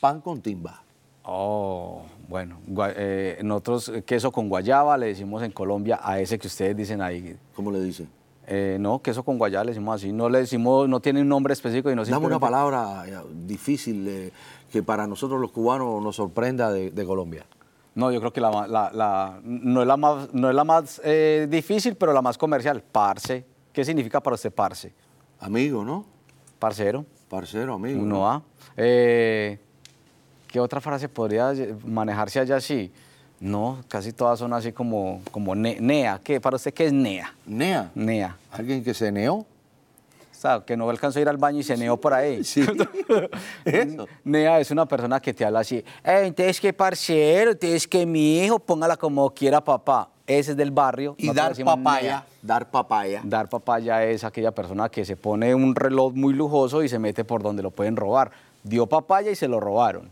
Pan 0.01 0.21
con 0.21 0.41
timba. 0.41 0.83
Oh, 1.25 2.03
bueno, 2.33 2.59
eh, 2.97 3.39
nosotros 3.43 3.89
eh, 3.89 4.03
queso 4.03 4.33
con 4.33 4.49
guayaba 4.49 4.97
le 4.97 5.07
decimos 5.07 5.43
en 5.43 5.53
Colombia 5.53 6.01
a 6.03 6.19
ese 6.21 6.39
que 6.39 6.47
ustedes 6.47 6.77
dicen 6.77 7.01
ahí. 7.03 7.37
¿Cómo 7.55 7.71
le 7.71 7.81
dicen? 7.81 8.09
Eh, 8.47 8.77
no, 8.81 9.01
queso 9.01 9.23
con 9.23 9.39
guayaba 9.39 9.65
le 9.65 9.71
decimos 9.73 9.95
así. 9.97 10.13
No 10.13 10.29
le 10.29 10.39
decimos, 10.39 10.89
no 10.89 11.01
tiene 11.01 11.21
un 11.21 11.29
nombre 11.29 11.53
específico 11.53 11.91
y 11.91 11.95
no 11.95 12.05
Dame 12.05 12.27
una 12.27 12.39
palabra 12.41 13.05
eh, 13.07 13.17
difícil 13.47 14.07
eh, 14.09 14.33
que 14.71 14.83
para 14.83 15.07
nosotros 15.07 15.41
los 15.41 15.53
cubanos 15.53 16.03
nos 16.03 16.17
sorprenda 16.17 16.73
de, 16.73 16.91
de 16.91 17.05
Colombia. 17.05 17.45
No, 17.95 18.11
yo 18.11 18.21
creo 18.21 18.33
que 18.33 18.41
la, 18.41 18.51
ma- 18.51 18.67
la- 18.67 18.91
la- 18.93 19.41
no 19.45 19.83
es 19.83 19.87
la 19.87 19.97
más, 19.97 20.33
no 20.33 20.49
es 20.49 20.55
la 20.55 20.65
más 20.65 21.01
eh, 21.05 21.47
difícil, 21.51 21.95
pero 21.97 22.13
la 22.13 22.23
más 22.23 22.39
comercial. 22.39 22.83
Parce. 22.91 23.45
¿Qué 23.73 23.85
significa 23.85 24.21
para 24.21 24.35
usted 24.35 24.53
parce? 24.53 24.93
Amigo, 25.41 25.85
¿no? 25.85 26.05
Parcero. 26.59 27.05
Parcero, 27.29 27.75
amigo. 27.75 28.01
Uno 28.03 28.17
¿no? 28.17 28.31
A. 28.31 28.43
Eh, 28.77 29.59
¿Qué 30.53 30.61
otra 30.61 30.81
frase 30.83 31.09
podría 31.09 31.53
manejarse 31.85 32.39
allá 32.39 32.57
así? 32.57 32.93
No, 33.41 33.79
casi 33.89 34.13
todas 34.13 34.39
son 34.39 34.53
así 34.53 34.71
como, 34.71 35.23
como 35.31 35.55
ne- 35.55 35.81
nea. 35.81 36.21
¿Qué? 36.23 36.41
¿Para 36.41 36.57
usted 36.57 36.75
qué 36.75 36.87
es 36.87 36.93
nea? 36.93 37.35
Nea. 37.47 37.91
Nea. 37.95 38.37
Alguien 38.53 38.85
que 38.85 38.93
se 38.93 39.11
neó. 39.11 39.47
sea, 40.31 40.61
que 40.67 40.77
no 40.77 40.91
alcanzó 40.91 41.19
a 41.19 41.23
ir 41.23 41.29
al 41.29 41.39
baño 41.39 41.61
y 41.61 41.63
se 41.63 41.77
neó 41.77 41.97
por 41.97 42.13
ahí. 42.13 42.45
Sí. 42.45 42.65
Eso. 43.65 44.07
Nea 44.25 44.61
es 44.61 44.71
una 44.71 44.85
persona 44.87 45.21
que 45.21 45.33
te 45.33 45.45
habla 45.45 45.61
así, 45.61 45.77
"Eh, 46.05 46.23
entonces 46.25 46.61
que 46.61 46.73
parcero, 46.75 47.53
entonces 47.53 47.89
que 47.89 48.05
mi 48.05 48.41
hijo, 48.45 48.59
póngala 48.59 48.97
como 48.99 49.31
quiera 49.31 49.63
papá. 49.65 50.11
Ese 50.27 50.51
es 50.53 50.57
del 50.57 50.71
barrio. 50.71 51.15
Y 51.19 51.33
dar 51.33 51.55
papaya, 51.65 52.03
nea. 52.03 52.27
dar 52.43 52.71
papaya. 52.71 53.21
Dar 53.25 53.49
papaya 53.49 54.05
es 54.05 54.23
aquella 54.23 54.53
persona 54.53 54.89
que 54.91 55.05
se 55.05 55.17
pone 55.17 55.55
un 55.55 55.75
reloj 55.75 56.13
muy 56.15 56.35
lujoso 56.35 56.83
y 56.83 56.89
se 56.89 56.99
mete 56.99 57.25
por 57.25 57.43
donde 57.43 57.63
lo 57.63 57.71
pueden 57.71 57.97
robar. 57.97 58.31
Dio 58.63 58.87
papaya 58.87 59.31
y 59.31 59.35
se 59.37 59.49
lo 59.49 59.59
robaron. 59.61 60.11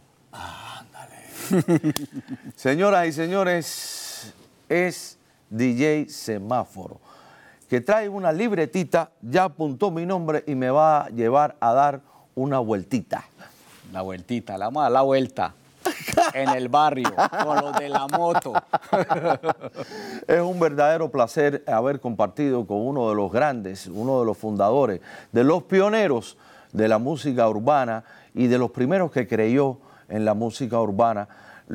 Señoras 2.57 3.07
y 3.09 3.13
señores, 3.13 4.33
es 4.69 5.19
DJ 5.49 6.09
Semáforo, 6.09 7.01
que 7.69 7.81
trae 7.81 8.09
una 8.09 8.33
libretita, 8.33 9.11
ya 9.21 9.45
apuntó 9.45 9.91
mi 9.91 10.07
nombre 10.07 10.45
y 10.47 10.55
me 10.55 10.71
va 10.71 11.03
a 11.03 11.09
llevar 11.09 11.57
a 11.61 11.73
dar 11.73 12.01
una 12.35 12.59
vueltita. 12.59 13.25
La 13.93 14.03
vueltita, 14.03 14.57
la 14.57 14.67
vamos 14.67 14.81
a 14.81 14.85
dar 14.85 14.93
la 14.93 15.03
vuelta. 15.03 15.55
en 16.35 16.51
el 16.51 16.69
barrio, 16.69 17.13
con 17.45 17.57
los 17.57 17.77
de 17.77 17.89
la 17.89 18.07
moto. 18.07 18.53
Es 20.29 20.41
un 20.41 20.61
verdadero 20.61 21.11
placer 21.11 21.65
haber 21.67 22.01
compartido 22.01 22.67
con 22.67 22.77
uno 22.87 23.09
de 23.09 23.17
los 23.17 23.33
grandes, 23.33 23.87
uno 23.87 24.21
de 24.21 24.27
los 24.27 24.39
fundadores, 24.39 25.01
de 25.33 25.43
los 25.43 25.65
pioneros 25.65 26.37
de 26.73 26.87
la 26.87 26.99
música 26.99 27.49
urbana 27.49 28.05
y 28.35 28.47
de 28.47 28.59
los 28.59 28.71
primeros 28.71 29.11
que 29.11 29.27
creyó 29.27 29.79
en 30.11 30.25
la 30.25 30.35
música 30.35 30.81
urbana. 30.81 31.29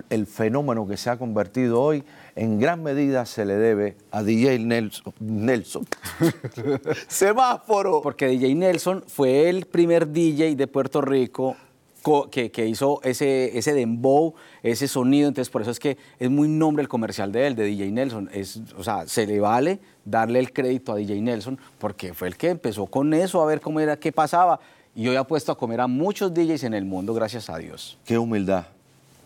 El 0.10 0.28
fenómeno 0.28 0.86
que 0.86 0.98
se 0.98 1.10
ha 1.10 1.18
convertido 1.18 1.82
hoy 1.82 2.04
en 2.36 2.60
gran 2.60 2.84
medida 2.84 3.26
se 3.26 3.46
le 3.46 3.56
debe 3.56 3.96
a 4.12 4.24
DJ 4.24 4.60
Nelson. 4.60 5.14
Nelson. 5.22 5.88
Semáforo. 7.08 8.02
Porque 8.02 8.28
DJ 8.28 8.56
Nelson 8.56 9.04
fue 9.08 9.50
el 9.50 9.66
primer 9.66 10.12
DJ 10.12 10.56
de 10.56 10.68
Puerto 10.68 11.02
Rico 11.02 11.56
co- 12.02 12.30
que, 12.30 12.52
que 12.52 12.68
hizo 12.68 13.00
ese, 13.04 13.58
ese 13.58 13.74
dembow, 13.74 14.34
ese 14.64 14.88
sonido. 14.88 15.28
Entonces, 15.28 15.50
por 15.50 15.62
eso 15.62 15.72
es 15.72 15.80
que 15.80 15.98
es 16.20 16.30
muy 16.30 16.48
nombre 16.48 16.82
el 16.82 16.90
comercial 16.90 17.32
de 17.32 17.48
él, 17.48 17.56
de 17.56 17.64
DJ 17.64 17.92
Nelson. 17.92 18.30
Es, 18.34 18.60
o 18.78 18.84
sea, 18.84 19.08
se 19.08 19.26
le 19.26 19.40
vale 19.40 19.80
darle 20.04 20.40
el 20.40 20.52
crédito 20.54 20.92
a 20.92 20.96
DJ 20.98 21.22
Nelson 21.22 21.58
porque 21.80 22.14
fue 22.14 22.28
el 22.28 22.36
que 22.38 22.50
empezó 22.50 22.86
con 22.88 23.14
eso, 23.14 23.42
a 23.42 23.46
ver 23.46 23.62
cómo 23.62 23.80
era, 23.80 23.98
qué 23.98 24.12
pasaba. 24.12 24.60
Y 24.96 25.08
hoy 25.10 25.18
ha 25.18 25.26
puesto 25.26 25.52
a 25.52 25.58
comer 25.58 25.82
a 25.82 25.88
muchos 25.88 26.34
DJs 26.34 26.64
en 26.64 26.74
el 26.74 26.86
mundo, 26.86 27.14
gracias 27.14 27.50
a 27.50 27.58
Dios. 27.58 27.98
Qué 28.06 28.18
humildad. 28.18 28.66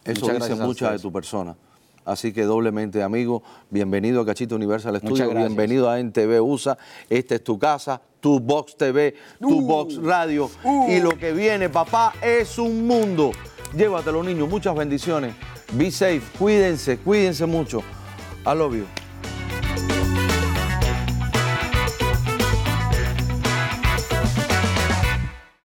Eso 0.04 0.22
Muchas 0.22 0.22
dice 0.22 0.34
gracias 0.34 0.60
a 0.60 0.66
mucho 0.66 0.92
de 0.92 1.00
tu 1.00 1.12
persona. 1.12 1.56
Así 2.06 2.34
que 2.34 2.44
doblemente, 2.44 3.04
amigo, 3.04 3.44
bienvenido 3.70 4.22
a 4.22 4.26
Cachito 4.26 4.56
Universal 4.56 4.98
Studio, 4.98 5.30
bienvenido 5.30 5.88
a 5.88 6.00
NTV 6.00 6.42
USA. 6.42 6.76
Esta 7.08 7.36
es 7.36 7.44
tu 7.44 7.60
casa, 7.60 8.02
tu 8.20 8.40
Box 8.40 8.76
TV, 8.78 9.14
tu 9.40 9.60
Uh. 9.60 9.62
Box 9.62 9.98
Radio. 9.98 10.50
Y 10.88 11.00
lo 11.02 11.16
que 11.18 11.34
viene, 11.34 11.70
papá, 11.70 12.14
es 12.20 12.58
un 12.58 12.88
mundo. 12.88 13.32
Llévatelo, 13.78 14.24
niños. 14.24 14.50
Muchas 14.50 14.76
bendiciones. 14.76 15.36
Be 15.74 15.92
safe, 15.92 16.24
cuídense, 16.40 16.98
cuídense 16.98 17.46
mucho. 17.46 17.84
I 18.44 18.56
love 18.56 18.74
you. 18.76 18.86